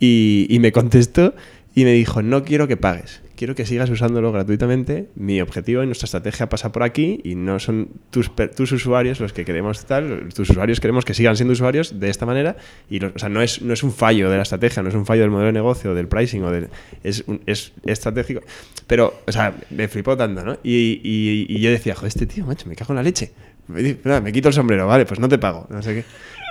[0.00, 1.34] Y, y me contestó
[1.74, 5.08] y me dijo, no quiero que pagues quiero que sigas usándolo gratuitamente.
[5.14, 9.32] Mi objetivo y nuestra estrategia pasa por aquí y no son tus, tus usuarios los
[9.32, 12.56] que queremos tal, tus usuarios queremos que sigan siendo usuarios de esta manera
[12.90, 14.94] y lo, o sea, no es, no es un fallo de la estrategia, no es
[14.94, 16.68] un fallo del modelo de negocio, del pricing o del,
[17.04, 18.40] es, un, es estratégico.
[18.86, 20.58] Pero, o sea, me flipó tanto, ¿no?
[20.62, 23.32] Y, y, y yo decía, joder, este tío, macho, me cago en la leche.
[23.68, 26.04] Me, me quito el sombrero, vale, pues no te pago, no sé qué.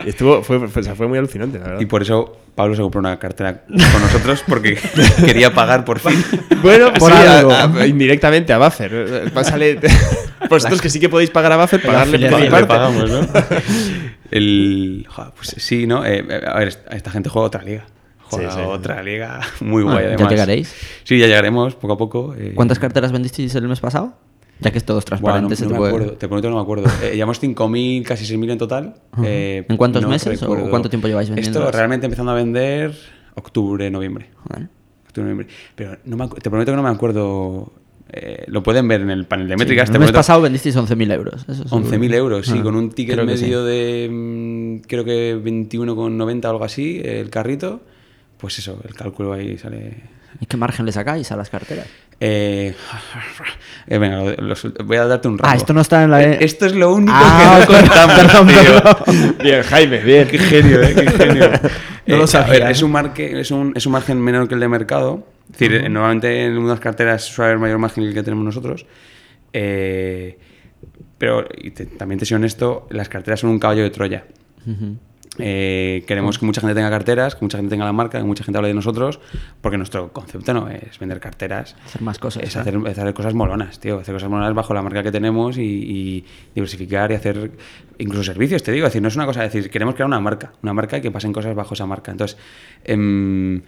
[0.03, 1.81] Y estuvo, fue, fue, fue, muy alucinante, la verdad.
[1.81, 4.77] Y por eso Pablo se compró una cartera con nosotros porque
[5.25, 6.23] quería pagar por fin.
[6.61, 7.51] bueno, por sí, algo.
[7.51, 9.31] A, a, indirectamente a Buffer.
[9.33, 9.79] Pásale,
[10.49, 12.67] vosotros que sí que podéis pagar a Buffer, pagarle por mi parte.
[12.67, 13.27] pagamos, ¿no?
[14.31, 16.05] El, joder, pues sí, ¿no?
[16.05, 17.85] Eh, a ver, esta gente juega otra liga.
[18.29, 18.65] Juega sí, sí.
[18.65, 20.21] otra liga muy ah, guay, además.
[20.23, 20.75] ¿Ya llegaréis?
[21.03, 22.35] Sí, ya llegaremos poco a poco.
[22.37, 22.53] Eh...
[22.55, 24.17] ¿Cuántas carteras vendisteis el mes pasado?
[24.59, 25.55] Ya que es todo transparente.
[25.55, 25.89] Bueno, no, no me puede...
[25.91, 26.85] acuerdo, te prometo no me acuerdo.
[27.03, 28.95] Eh, llevamos 5.000, casi 6.000 en total.
[29.17, 29.25] Uh -huh.
[29.25, 30.65] eh, ¿En cuántos no meses recuerdo.
[30.65, 31.59] o cuánto tiempo lleváis vendiendo?
[31.59, 32.95] Esto realmente empezando a vender
[33.35, 34.29] octubre, noviembre.
[34.49, 34.67] Vale.
[35.07, 35.47] Octubre, noviembre.
[35.75, 37.73] Pero no me, te prometo que no me acuerdo.
[38.11, 39.89] Eh, lo pueden ver en el panel de métricas.
[39.89, 41.47] Sí, el mes pasado vendisteis 11.000 euros.
[41.47, 43.69] 11.000 euros, sí, ah, con un ticket medio sí.
[43.69, 47.81] de mm, creo que 21,90 o algo así, el carrito.
[48.37, 50.14] Pues eso, el cálculo ahí sale.
[50.39, 51.87] ¿Y qué margen le sacáis a las carteras?
[52.19, 52.73] Eh,
[53.87, 55.53] eh, venga, los, voy a darte un rango.
[55.53, 56.23] Ah, esto no está en la...
[56.23, 59.35] Eh, esto es lo único ah, que no contamos, perdón, perdón.
[59.41, 60.27] Bien, Jaime, bien.
[60.27, 61.51] Qué genio, eh, qué genio.
[62.07, 62.47] no lo sabía.
[62.47, 65.27] A ver, es, un marque, es, un, es un margen menor que el de mercado.
[65.51, 65.91] Es decir, uh -huh.
[65.91, 68.85] normalmente en unas carteras suele haber mayor margen que el que tenemos nosotros.
[69.53, 70.37] Eh,
[71.17, 74.25] pero te, también te soy honesto, las carteras son un caballo de Troya.
[74.65, 74.97] Uh -huh.
[75.37, 78.43] Eh, queremos que mucha gente tenga carteras, que mucha gente tenga la marca, que mucha
[78.43, 79.19] gente hable de nosotros,
[79.61, 81.75] porque nuestro concepto no es vender carteras.
[81.85, 82.43] Hacer más cosas.
[82.43, 82.59] Es ¿eh?
[82.59, 83.99] hacer, es hacer cosas molonas, tío.
[83.99, 87.51] Hacer cosas molonas bajo la marca que tenemos y, y diversificar y hacer
[87.97, 88.87] incluso servicios, te digo.
[88.87, 91.01] Es decir, no es una cosa, es decir, queremos crear una marca, una marca y
[91.01, 92.11] que pasen cosas bajo esa marca.
[92.11, 92.37] Entonces,
[92.83, 93.61] em,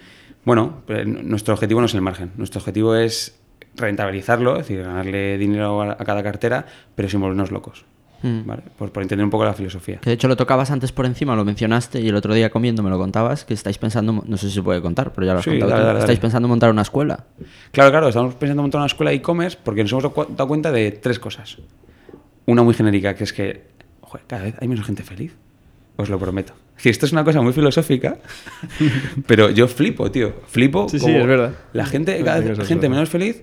[0.44, 2.32] bueno, pues, nuestro objetivo no es el margen.
[2.36, 3.38] Nuestro objetivo es
[3.74, 7.84] rentabilizarlo, es decir, ganarle dinero a, a cada cartera, pero sin volvernos locos.
[8.22, 8.46] Mm.
[8.46, 8.62] ¿vale?
[8.76, 9.98] Por, por entender un poco la filosofía.
[10.00, 12.82] Que de hecho lo tocabas antes por encima, lo mencionaste y el otro día comiendo
[12.82, 15.38] me lo contabas, que estáis pensando, no sé si se puede contar, pero ya lo
[15.38, 16.22] has Sí, contado dale, tú, dale, estáis dale.
[16.22, 17.24] pensando en montar una escuela.
[17.70, 20.48] Claro, claro, estamos pensando montar una escuela de e-commerce porque nos hemos dado cu- dado
[20.48, 21.58] cuenta de tres cosas.
[22.46, 23.66] Una muy genérica, que es que
[24.00, 25.36] joder, cada vez hay menos gente feliz.
[25.96, 26.54] Os lo prometo.
[26.76, 28.18] Decir, esto es una cosa muy filosófica,
[29.26, 30.32] pero yo flipo, tío.
[30.46, 30.88] Flipo.
[30.88, 31.52] Sí, sí, como es verdad.
[31.72, 33.42] La gente, cada vez gente menos feliz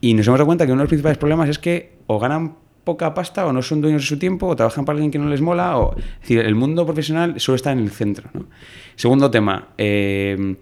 [0.00, 2.56] y nos hemos dado cuenta que uno de los principales problemas es que o ganan
[2.86, 5.28] poca pasta o no son dueños de su tiempo o trabajan para alguien que no
[5.28, 5.76] les mola.
[5.76, 5.96] O...
[6.28, 8.30] El mundo profesional suele estar en el centro.
[8.32, 8.46] ¿no?
[8.94, 10.56] Segundo tema, eh,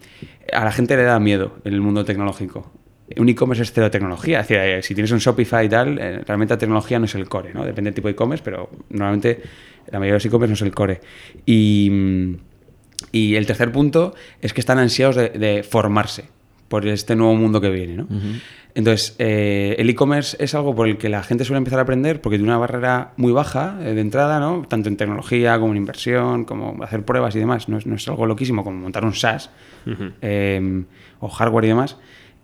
[0.52, 2.72] a la gente le da miedo el mundo tecnológico.
[3.18, 4.40] Un e-commerce es cero tecnología.
[4.40, 7.14] Es decir, eh, si tienes un Shopify y tal, eh, realmente la tecnología no es
[7.14, 7.62] el core, ¿no?
[7.62, 9.42] Depende del tipo de e-commerce, pero normalmente
[9.92, 11.00] la mayoría de los e-commerce no es el core.
[11.44, 12.36] Y, mm,
[13.12, 16.33] y el tercer punto es que están ansiados de, de formarse
[16.74, 18.08] por este nuevo mundo que viene, ¿no?
[18.74, 22.20] Entonces, eh, el e-commerce es algo por el que la gente suele empezar a aprender
[22.20, 24.66] porque tiene una barrera muy baja eh, de entrada, ¿no?
[24.68, 27.68] Tanto en tecnología como en inversión, como hacer pruebas y demás.
[27.68, 29.50] No es, no es algo loquísimo como montar un SaaS
[30.20, 30.82] eh,
[31.20, 31.96] o hardware y demás.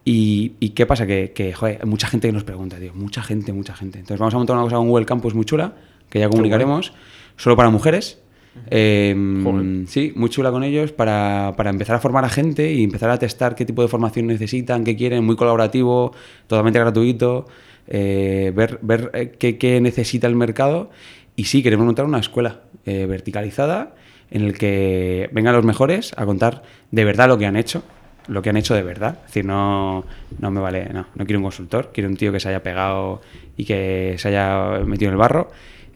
[0.05, 1.09] Y, y qué pasa?
[1.09, 2.95] Que, que, joder, hay mucha gente que nos pregunta, tío.
[2.95, 3.99] Mucha gente, mucha gente.
[3.99, 5.73] Entonces vamos a montar una cosa con Google Campus muy chula,
[6.09, 6.93] que ya comunicaremos,
[7.37, 8.23] solo para mujeres.
[8.71, 9.87] Eh, Joder.
[9.87, 13.19] sí, muy chula con ellos para, para empezar a formar a gente y empezar a
[13.19, 16.13] testar qué tipo de formación necesitan, qué quieren, muy colaborativo,
[16.47, 17.47] totalmente gratuito,
[17.87, 20.91] eh, ver, ver eh, qué, qué necesita el mercado.
[21.37, 23.95] Y sí, queremos montar una escuela eh, verticalizada
[24.31, 27.83] en el que vengan los mejores a contar de verdad lo que han hecho,
[28.29, 29.19] lo que han hecho de verdad.
[29.21, 30.05] Es decir, no,
[30.39, 33.21] no me vale, no, no quiero un consultor, quiero un tío que se haya pegado
[33.57, 35.51] y que se haya metido en el barro,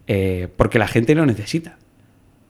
[0.07, 1.79] eh, porque la gente lo necesita.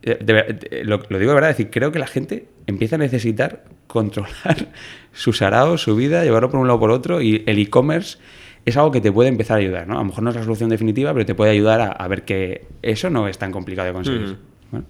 [0.07, 2.46] Eh, de ver- de- lo, lo digo de verdad, es decir, creo que la gente
[2.66, 4.68] empieza a necesitar controlar
[5.12, 8.18] sus araos, su vida, llevarlo por un lado o por otro, y el e-commerce
[8.66, 9.94] es algo que te puede empezar a ayudar, ¿no?
[9.94, 12.22] A lo mejor no es la solución definitiva, pero te puede ayudar a, a ver
[12.24, 14.36] que eso no es tan complicado de conseguir.
[14.70, 14.86] Bueno,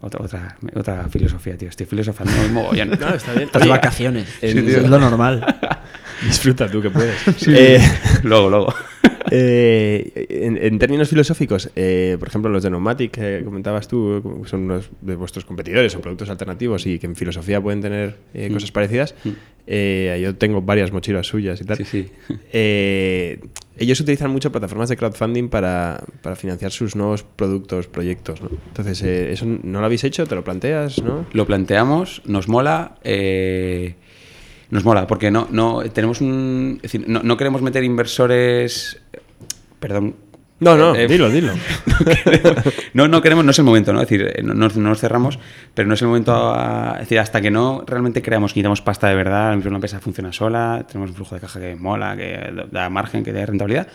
[0.00, 1.68] otra, otra, otra filosofía, tío.
[1.68, 2.90] Estoy filosofando un mogollón.
[3.00, 3.48] No, está bien.
[3.68, 4.38] Vacaciones.
[4.40, 5.44] en- es lo normal.
[6.24, 7.16] Disfruta tú que puedes.
[7.48, 7.80] Eh,
[8.24, 8.74] luego, luego.
[9.30, 14.62] Eh, en, en términos filosóficos, eh, por ejemplo, los de Nomadic que comentabas tú, son
[14.62, 18.52] unos de vuestros competidores o productos alternativos y que en filosofía pueden tener eh, Mm.
[18.54, 19.14] cosas parecidas.
[19.66, 21.76] Eh, yo tengo varias mochilas suyas y tal.
[21.78, 22.08] Sí, sí.
[22.52, 23.38] Eh,
[23.78, 28.42] ellos utilizan mucho plataformas de crowdfunding para, para financiar sus nuevos productos, proyectos.
[28.42, 28.50] ¿no?
[28.68, 30.26] Entonces, eh, ¿eso no lo habéis hecho?
[30.26, 31.02] ¿Te lo planteas?
[31.02, 31.24] ¿no?
[31.32, 32.96] Lo planteamos, nos mola.
[33.04, 33.94] eh,
[34.70, 36.76] nos mola, porque no, no tenemos un.
[36.82, 39.00] Es decir, no, no queremos meter inversores.
[39.78, 40.14] Perdón.
[40.60, 41.54] No, no, Eh, dilo, dilo.
[42.94, 44.02] no, no queremos, no es el momento, ¿no?
[44.02, 45.38] Es decir, eh, no, no- no nos cerramos,
[45.74, 48.82] pero no es el momento, a- es decir, hasta que no realmente creamos que necesitamos
[48.82, 52.52] pasta de verdad, una empresa funciona sola, tenemos un flujo de caja que mola, que
[52.70, 53.88] da margen, que da rentabilidad.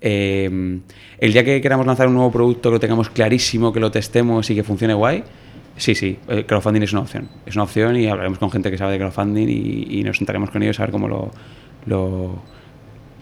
[0.00, 0.78] eh,
[1.18, 4.48] el día que queramos lanzar un nuevo producto, que lo tengamos clarísimo, que lo testemos
[4.50, 5.24] y que funcione guay,
[5.76, 7.28] sí, sí, eh, crowdfunding es una opción.
[7.46, 10.50] Es una opción y hablaremos con gente que sabe de crowdfunding y, y nos sentaremos
[10.50, 11.30] con ellos a ver cómo lo,
[11.86, 12.42] lo,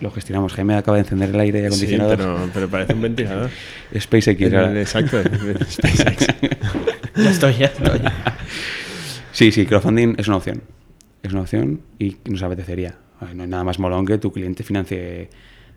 [0.01, 0.53] lo gestionamos.
[0.55, 2.11] Jaime acaba de encender el aire Sí, acondicionado.
[2.17, 3.51] pero, pero parece un ventilador.
[3.99, 4.81] SpaceX, El- ahora.
[4.81, 5.23] Exacto,
[5.71, 6.27] SpaceX.
[7.17, 8.01] ya estoy, ya estoy.
[9.33, 10.63] Sí, sí, crowdfunding es una opción.
[11.23, 12.97] Es una opción y nos apetecería.
[13.35, 15.31] No hay nada más molón que tu cliente financie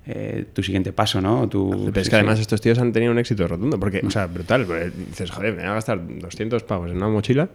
[0.07, 1.47] eh, tu siguiente paso, ¿no?
[1.49, 4.27] Tu, Pero es que además estos tíos han tenido un éxito rotundo, porque, o sea,
[4.27, 4.65] brutal.
[5.09, 7.49] Dices, joder, me voy a gastar 200 pavos en una mochila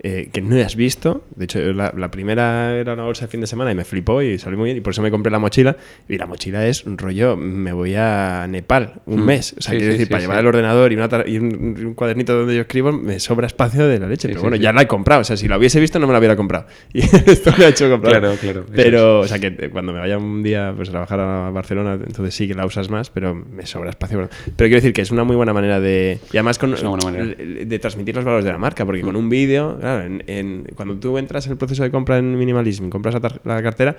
[0.00, 1.24] eh, que no has visto.
[1.36, 4.22] De hecho, la, la primera era una bolsa de fin de semana y me flipó
[4.22, 4.76] y salió muy bien.
[4.76, 5.76] Y por eso me compré la mochila.
[6.08, 9.24] Y la mochila es un rollo, me voy a Nepal un Mm.
[9.24, 9.54] mes.
[9.58, 11.76] O sea, Sí, quiero sí, decir, sí, para llevar el ordenador y, una y un,
[11.86, 14.28] un cuadernito donde yo escribo, me sobra espacio de la leche.
[14.28, 15.22] Pero bueno, ya la he comprado.
[15.22, 16.66] O sea, si la hubiese visto, no me la hubiera comprado.
[16.92, 18.20] Y esto me ha hecho comprar.
[18.20, 21.20] Claro, claro, Pero, o sea, que eh, cuando me vaya un día pues, a trabajar
[21.20, 24.28] a Barcelona, entonces sí que la usas más, pero me sobra espacio.
[24.44, 26.18] Pero quiero decir que es una muy buena manera de.
[26.32, 27.24] Y además con, Es una buena manera.
[27.36, 30.64] de de transmitir los valores de la marca, porque con un vídeo, claro, en, en-
[30.74, 33.14] cuando tú entras en el proceso de compra en Minimalism y compras
[33.44, 33.96] la, cartera,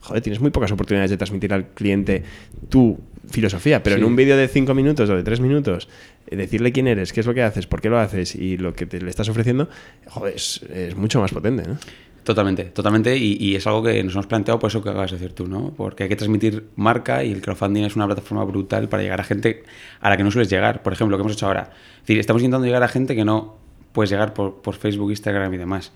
[0.00, 2.22] joder, tienes muy pocas oportunidades de transmitir al cliente
[2.68, 2.98] tu
[3.28, 4.02] filosofía, pero Sí.
[4.02, 5.88] en un vídeo de 5 minutos o de 3 minutos,
[6.28, 8.72] eh, decirle quién eres, qué es lo que haces, por qué lo haces y lo
[8.74, 9.68] que te, le estás ofreciendo,
[10.06, 11.76] joder, es, es mucho más potente, ¿no?
[12.22, 13.16] Totalmente, totalmente.
[13.16, 15.46] Y, y es algo que nos hemos planteado por eso que acabas de decir tú,
[15.46, 15.72] ¿no?
[15.76, 19.24] Porque hay que transmitir marca y el crowdfunding es una plataforma brutal para llegar a
[19.24, 19.62] gente
[20.00, 20.82] a la que no sueles llegar.
[20.82, 21.70] Por ejemplo, lo que hemos hecho ahora.
[21.94, 23.58] Es decir, estamos intentando llegar a gente que no
[23.96, 25.90] puedes llegar por, por Facebook, Instagram y demás.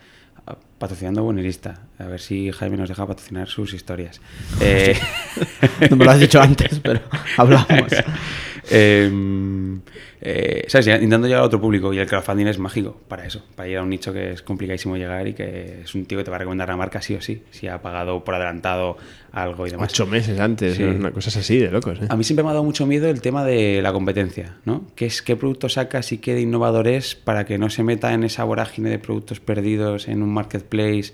[0.78, 1.82] Patrocinando Buenirista.
[1.98, 4.20] A ver si Jaime nos deja patrocinar sus historias.
[4.62, 4.96] Eh,
[5.90, 7.00] No me lo has dicho antes, pero
[7.36, 7.92] hablamos.
[8.70, 9.78] eh,
[10.22, 10.86] eh, ¿Sabes?
[10.88, 13.82] Intentando llegar a otro público y el crowdfunding es mágico para eso, para ir a
[13.82, 16.40] un nicho que es complicadísimo llegar y que es un tío que te va a
[16.40, 18.96] recomendar la marca sí o sí, si ha pagado por adelantado
[19.32, 19.90] algo y demás.
[19.92, 20.82] Ocho meses antes, Sí.
[20.82, 21.98] una cosa así de locos.
[22.02, 22.06] ¿eh?
[22.08, 24.84] A mí siempre me ha dado mucho miedo el tema de la competencia, ¿no?
[24.94, 28.12] ¿Qué, es, qué producto sacas y qué de innovador es para que no se meta
[28.12, 31.12] en esa vorágine de productos perdidos en un marketplace?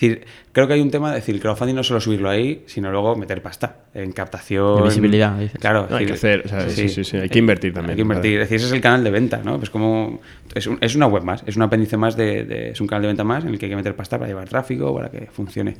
[0.00, 2.62] Es decir, creo que hay un tema de decir, el crowdfunding no solo subirlo ahí,
[2.64, 4.76] sino luego meter pasta en captación.
[4.78, 5.60] De visibilidad, dices.
[5.60, 5.86] Claro.
[5.90, 8.02] No, hay que hacer, o sea, sí, sí, sí, hay que invertir también, Hay que
[8.02, 8.32] invertir.
[8.40, 9.58] Es decir, ese es el canal de venta, ¿no?
[9.58, 10.20] Pues como
[10.54, 13.02] es, un- es una web más, es un apéndice más de, de- es un canal
[13.02, 15.26] de venta más en el que hay que meter pasta para llevar tráfico, para que
[15.30, 15.76] funcione.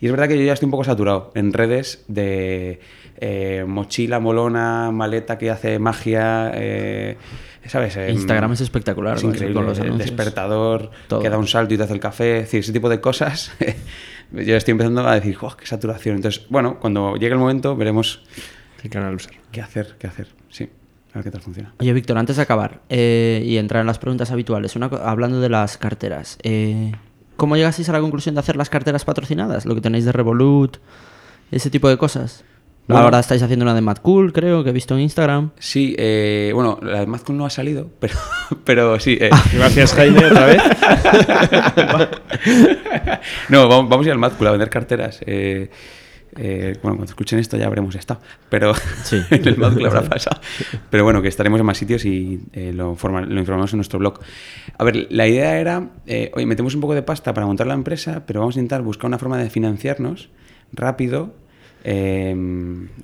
[0.00, 2.80] Y es verdad que yo ya estoy un poco saturado en redes de
[3.20, 7.16] eh, mochila molona, maleta que hace magia, eh,
[7.66, 7.96] ¿sabes?
[7.96, 9.54] Em, Instagram es espectacular, Es increíble.
[9.54, 10.10] con los el anuncios.
[10.10, 11.20] despertador Todo.
[11.20, 13.52] que da un salto y te hace el café, es decir, ese tipo de cosas.
[14.32, 16.16] yo estoy empezando a decir, ¡oh, qué saturación!
[16.16, 18.22] Entonces, bueno, cuando llegue el momento veremos
[18.88, 19.16] canal
[19.52, 20.28] qué hacer, qué hacer.
[20.48, 20.70] Sí,
[21.12, 21.74] a ver qué tal funciona.
[21.78, 25.48] Oye, Víctor, antes de acabar eh, y entrar en las preguntas habituales, una hablando de
[25.50, 26.92] las carteras, eh,
[27.36, 29.66] ¿cómo llegasteis a la conclusión de hacer las carteras patrocinadas?
[29.66, 30.78] Lo que tenéis de Revolut,
[31.50, 32.44] ese tipo de cosas.
[32.92, 33.04] Bueno.
[33.04, 35.50] Ahora estáis haciendo una de Mad Cool, creo, que he visto en Instagram.
[35.58, 38.14] Sí, eh, bueno, la de Mazcool no ha salido, pero,
[38.64, 39.16] pero sí.
[39.20, 40.62] eh, Gracias, Jaime, otra vez.
[43.48, 45.20] no, vamos, vamos a ir al Mazcool a vender carteras.
[45.26, 45.70] eh,
[46.36, 48.72] eh, bueno, cuando escuchen esto ya habremos estado, pero
[49.02, 49.20] Sí.
[49.30, 50.40] en el Mazcool habrá pasado.
[50.88, 54.20] Pero bueno, que estaremos en más sitios y eh, lo informamos en nuestro blog.
[54.78, 57.74] A ver, la idea era, eh, oye, metemos un poco de pasta para montar la
[57.74, 60.30] empresa, pero vamos a intentar buscar una forma de financiarnos
[60.72, 61.34] rápido
[61.84, 62.34] eh,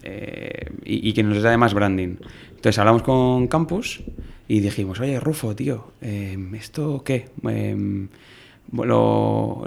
[0.02, 2.16] eh, y, y que nos dé más branding.
[2.50, 4.02] Entonces hablamos con Campus
[4.48, 7.26] y dijimos, oye, Rufo, tío, eh, ¿esto qué?
[7.48, 8.06] Eh,
[8.72, 9.64] lo,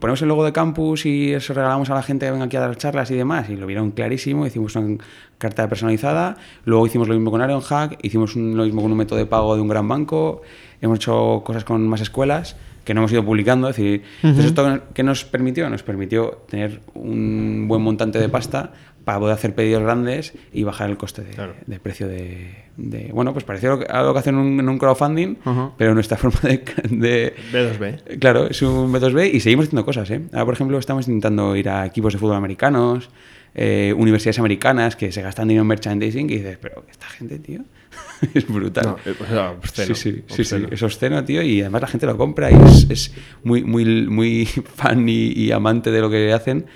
[0.00, 2.60] ponemos el logo de campus y eso regalamos a la gente que venga aquí a
[2.60, 3.50] dar charlas y demás.
[3.50, 4.46] Y lo vieron clarísimo.
[4.46, 4.96] Hicimos una
[5.38, 6.36] carta personalizada.
[6.64, 7.98] Luego hicimos lo mismo con Ironhack.
[8.02, 10.42] Hicimos un- lo mismo con un método de pago de un gran banco.
[10.80, 13.68] Hemos hecho cosas con más escuelas que no hemos ido publicando.
[13.68, 15.68] Es decir, entonces ¿esto qué nos permitió?
[15.70, 18.72] Nos permitió tener un buen montante de pasta
[19.04, 21.52] para poder hacer pedidos grandes y bajar el coste de, Claro.
[21.66, 24.78] de precio de, de- Bueno, pues pareció a lo que hacen en un, en un
[24.78, 25.72] crowdfunding, Ajá.
[25.76, 28.18] pero nuestra forma de- de, B2B.
[28.18, 30.22] Claro, es un B2B y seguimos haciendo cosas, ¿eh?
[30.32, 33.10] Ahora, por ejemplo, estamos intentando ir a equipos de fútbol americanos,
[33.54, 37.60] eh, universidades americanas que se gastan dinero en merchandising y dices, pero esta gente, tío,
[38.34, 38.84] es brutal.
[38.84, 40.68] No, o sea, obsceno, sí, sí, sí, sí, obsceno.
[40.70, 44.46] es obsceno, tío, y además la gente lo compra y es, es muy, muy, muy
[44.74, 46.66] fan y, y amante de lo que hacen.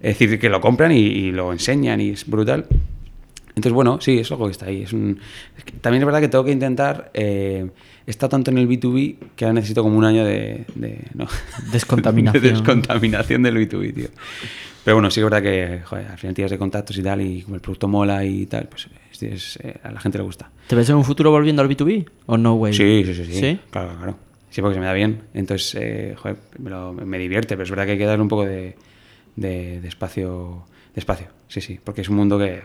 [0.00, 2.66] Es decir, que lo compran y, y lo enseñan y es brutal.
[3.48, 4.82] Entonces, bueno, sí, es algo que está ahí.
[4.82, 5.18] Es un...
[5.56, 7.10] es que también es verdad que tengo que intentar...
[7.14, 7.66] Eh,
[8.06, 10.64] he estado tanto en el B2B que ahora necesito como un año de...
[10.76, 11.26] de- no,
[11.72, 12.40] Descontaminación.
[12.44, 14.08] de descontaminación del B2B, tío.
[14.88, 17.42] Pero bueno, sí es verdad que, joder, al final tienes de contactos y tal, y
[17.42, 20.50] como el producto mola y tal, pues es- es- eh, a la gente le gusta.
[20.66, 22.08] ¿Te ves en un futuro volviendo al B2B?
[22.24, 22.72] ¿O no, way?
[22.72, 23.32] Sí, sí, sí, sí.
[23.34, 23.60] ¿Sí?
[23.70, 24.16] Claro, claro.
[24.48, 25.24] Sí, porque se me da bien.
[25.34, 28.28] Entonces, eh, joder, me, lo- me divierte, pero es verdad que hay que darle un
[28.30, 28.76] poco de,
[29.36, 30.64] de- de espacio.
[30.94, 31.78] De espacio, sí, sí.
[31.84, 32.62] Porque es un mundo que.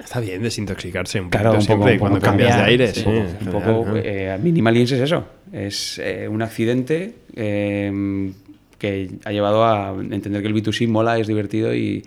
[0.00, 2.88] Está bien desintoxicarse un Claro, un poco, siempre un poco cuando cambias de aire.
[2.92, 4.36] sí, sí, un poco, un eh,
[4.82, 5.28] es eso.
[5.52, 8.32] Es eh, un accidente eh,
[8.78, 12.02] que ha llevado a entender que el B2C mola, es divertido y,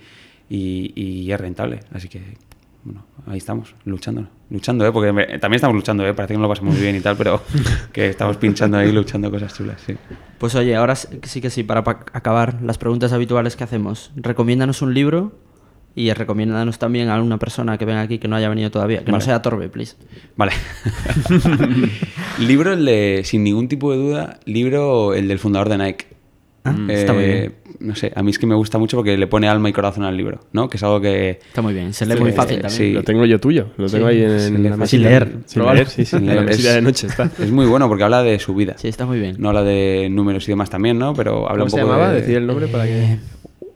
[0.49, 1.82] y- y es rentable.
[1.93, 2.22] Así que,
[2.84, 4.28] bueno, ahí estamos, luchando.
[4.49, 4.91] Luchando, ¿eh?
[4.91, 6.13] Porque me- también estamos luchando, ¿eh?
[6.13, 7.41] Parece que no lo pasamos muy bien y tal, pero
[7.93, 9.95] que estamos pinchando ahí, luchando cosas chulas, sí.
[10.38, 14.11] Pues oye, ahora sí que sí, para pa- acabar las preguntas habituales que hacemos.
[14.15, 15.34] Recomiéndanos un libro
[15.93, 19.03] y recomiéndanos también a una persona que venga aquí que no haya venido todavía.
[19.05, 19.95] Que no sea Torbe, please.
[20.38, 20.53] Vale.
[22.39, 26.05] libro el de, sin ningún tipo de duda, libro el del fundador de Nike.
[26.64, 27.53] Ah, está muy bien.
[27.80, 30.03] No sé, a mí es que me gusta mucho porque le pone alma y corazón
[30.03, 30.70] al libro, ¿no?
[30.70, 31.32] Que es algo que...
[31.32, 31.91] Está muy bien.
[31.93, 32.78] Se lee Sí, muy eh, fácil también.
[32.78, 32.91] sí.
[32.91, 33.70] Lo tengo yo tuyo.
[33.78, 35.09] Lo tengo Sí, ahí en, la sin mesita.
[35.09, 36.20] leer, Sin leer, sí, sí.
[36.20, 37.32] La Es- de noche está.
[37.39, 38.76] Es muy bueno porque habla de su vida.
[38.78, 39.38] Sí, está muy bien.
[39.39, 41.16] No habla de números y demás también, ¿no?
[41.16, 42.12] Pero habla ¿Cómo un se poco llamaba?
[42.12, 42.22] de...
[42.22, 43.18] Decir el nombre para que...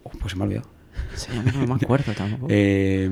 [0.04, 0.68] Oh, pues se me ha olvidado.
[1.16, 2.48] Sí, a mí no me acuerdo tampoco.
[2.52, 3.10] Eh,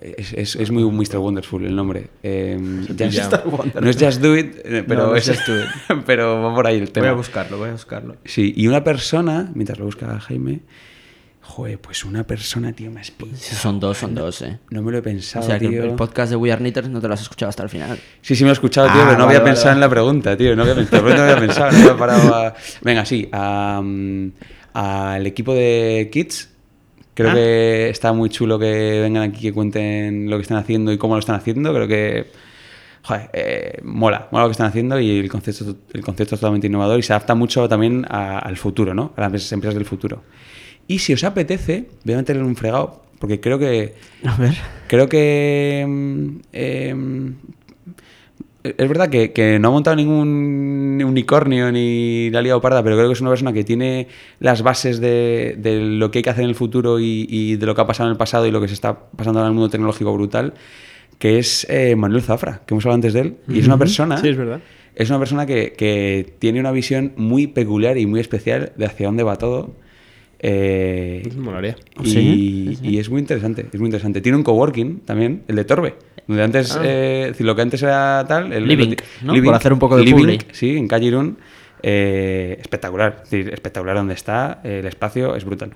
[0.00, 1.18] es, es, es muy Mr.
[1.18, 2.08] Wonderful el nombre.
[2.22, 2.56] Eh,
[2.88, 3.82] Just- Mr.
[3.82, 5.66] no es Just Do It, eh, pero, No, no es Just Do It.
[6.06, 7.06] pero va por ahí el tema.
[7.06, 8.16] voy a buscarlo, voy a buscarlo.
[8.24, 10.60] Sí, y una persona, mientras lo busca Jaime,
[11.40, 13.36] joder, pues una persona, tío, me has pillado.
[13.36, 14.58] Sí, son dos, son dos, eh.
[14.70, 15.82] No me lo he O pensado, sea que el- tío.
[15.84, 17.98] el podcast de We Are Knitters no te lo has escuchado hasta el final.
[18.20, 19.76] Sí, sí me lo he escuchado, tío, Ah, pero no vale, había vale, pensado vale.
[19.76, 20.56] en la pregunta, tío.
[20.56, 22.54] No había pensado, no había pensado, no había parado a...
[22.82, 23.82] Venga, sí, a,
[24.74, 26.48] al equipo de Kids.
[27.14, 27.34] Creo Ah.
[27.34, 31.14] que está muy chulo que vengan aquí, que cuenten lo que están haciendo y cómo
[31.14, 31.72] lo están haciendo.
[31.74, 32.26] Creo que
[33.02, 36.68] joder, eh, mola, mola lo que están haciendo y el concepto, el concepto es totalmente
[36.68, 39.12] innovador y se adapta mucho también a- al futuro, ¿no?
[39.16, 40.22] A las empresas del futuro.
[40.86, 43.94] Y si os apetece, voy a meterle un fregado, porque creo que
[44.24, 44.54] A ver.
[44.88, 45.84] Creo que.
[45.86, 47.34] mm, em,
[48.64, 53.08] es verdad que, que no ha montado ningún unicornio ni la liga parda, pero creo
[53.08, 54.08] que es una persona que tiene
[54.38, 57.66] las bases de, de lo que hay que hacer en el futuro y, y de
[57.66, 59.52] lo que ha pasado en el pasado y lo que se está pasando en el
[59.52, 60.54] mundo tecnológico brutal,
[61.18, 63.36] que es eh, Manuel Zafra, que hemos hablado antes de él.
[63.48, 64.18] Y es una persona.
[64.18, 64.60] Sí, es verdad.
[64.94, 69.06] Es una persona que, que tiene una visión muy peculiar y muy especial de hacia
[69.06, 69.74] dónde va todo.
[70.44, 71.76] Eh, Molaría.
[72.02, 74.20] y, Sí, y es muy interesante, es muy interesante.
[74.20, 75.94] Tiene un coworking también, el de Torbe.
[76.26, 76.82] Donde antes, Ah.
[76.84, 78.52] eh, lo que antes era tal.
[78.52, 79.34] El, Living, el- ¿no?
[79.44, 80.38] Por hacer un poco de Living.
[80.52, 81.38] Sí, en calle Irún.
[81.84, 85.72] eh, espectacular, es decir, espectacular donde está, eh, el espacio es brutal.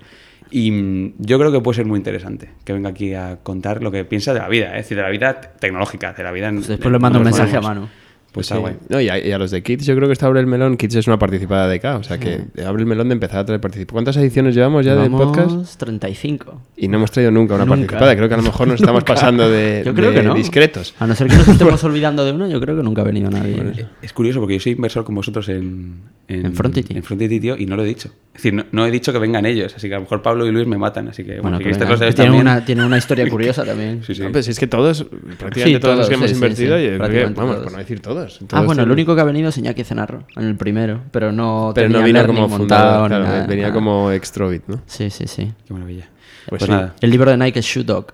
[0.49, 3.91] Y mm, yo creo que puede ser muy interesante que venga aquí a contar lo
[3.91, 6.47] que piensa de la vida, eh, es decir, de la vida tecnológica, de la vida
[6.47, 6.55] en.
[6.55, 7.89] Pues después le mando un mensaje a modernos.
[8.37, 8.53] Pues Sí.
[8.53, 8.75] está guay.
[8.89, 10.77] No, y, a, y a los de Kids, yo creo que está Abre el Melón.
[10.77, 13.45] Kids es una participada de acá, o sea que abre el melón de empezar a
[13.45, 13.91] traer participantes.
[13.93, 15.77] ¿Cuántas ediciones llevamos ya del podcast?
[15.79, 16.61] 35.
[16.77, 17.77] Y no hemos traído nunca una Nunca.
[17.77, 18.15] participada.
[18.15, 20.33] Creo que a lo mejor nos estamos pasando de, Yo creo de que no.
[20.33, 20.93] discretos.
[20.99, 23.29] A no ser que nos estemos olvidando de uno, yo creo que nunca ha venido
[23.29, 23.85] nadie.
[24.01, 26.95] Es curioso porque yo soy inversor con vosotros en, En Frontity.
[26.97, 28.09] En Frontity, tío, y no lo he dicho.
[28.35, 30.45] Es decir, no, no he dicho que vengan ellos, así que a lo mejor Pablo
[30.45, 31.71] y Luis me matan, así que Bueno, si que
[32.13, 32.33] también.
[32.35, 34.03] una, tiene una historia curiosa también.
[34.05, 34.21] Sí, sí.
[34.21, 35.05] No, pues si es que todos,
[35.39, 37.71] prácticamente Sí, todos, los que hemos sí, sí, invertido, sí, yo creo que, vamos, por
[37.71, 38.26] no decir todos.
[38.51, 41.71] Ah, bueno, el único que ha venido es Iñaki Cenarro, en el primero, pero no
[41.75, 43.73] Pero no tenía vino learning como fundador, claro, nada, venía nada.
[43.73, 44.81] como extrovit, ¿no?
[44.85, 45.51] Sí, sí, sí.
[45.67, 46.09] Qué maravilla.
[46.47, 46.71] Pues Pues, sí.
[46.71, 46.95] nada.
[47.01, 48.07] El libro de Nike es Shoe Dog.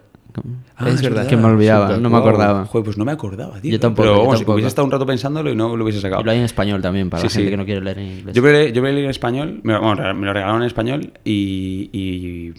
[0.76, 1.28] Ah, es verdad.
[1.28, 2.28] Que me olvidaba, Shoot no me Wow.
[2.28, 2.66] acordaba.
[2.66, 3.72] Joder, pues no me acordaba, tío.
[3.72, 6.22] Yo tampoco, Pero yo vamos, hubiese estado un rato pensándolo y no lo hubiese sacado.
[6.22, 7.52] Y lo hay en español también, para Sí, la gente sí.
[7.52, 8.36] que no quiere leer en inglés.
[8.36, 10.68] Yo me, lo- yo me leí en español, me, lo- bueno, me lo regalaron en
[10.68, 12.54] español y, y,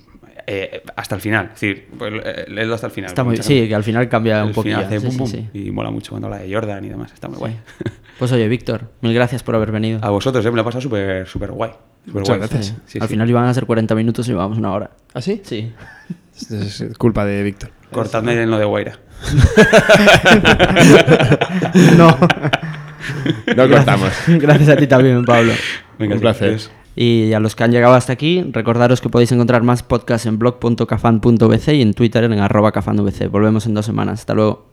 [0.46, 1.46] eh, hasta el final.
[1.54, 3.08] Es decir, pues, eh, léelo hasta el final.
[3.08, 4.76] Está muy, Mucha sí, que al final cambia un poquillo.
[4.78, 5.66] final hace sí, pum, sí, pum, sí.
[5.66, 7.12] Y mola mucho cuando habla de Jordan y demás.
[7.12, 7.56] Está muy guay.
[8.16, 9.98] Pues oye, Víctor, mil gracias por haber venido.
[10.00, 11.72] A vosotros, eh, me lo he pasado súper súper guay.
[12.06, 12.38] Muchas guay.
[12.38, 12.76] gracias.
[12.86, 13.14] Sí, al sí.
[13.14, 14.90] final iban a ser 40 minutos y llevamos una hora.
[15.14, 15.42] ¿Ah, sí?
[15.44, 15.72] Sí.
[16.32, 17.70] Es culpa de Víctor.
[17.90, 18.98] Cortadme en lo de Guaira.
[21.96, 22.16] no.
[23.56, 24.10] No cortamos.
[24.26, 25.52] Gracias a ti también, Pablo.
[25.98, 26.48] Venga, Un placer.
[26.48, 26.70] adiós.
[26.96, 30.38] Y a los que han llegado hasta aquí, recordaros que podéis encontrar más podcasts en
[30.38, 32.72] blog.cafan.bc y en Twitter en arroba.
[33.30, 34.20] Volvemos en dos semanas.
[34.20, 34.66] Hasta luego.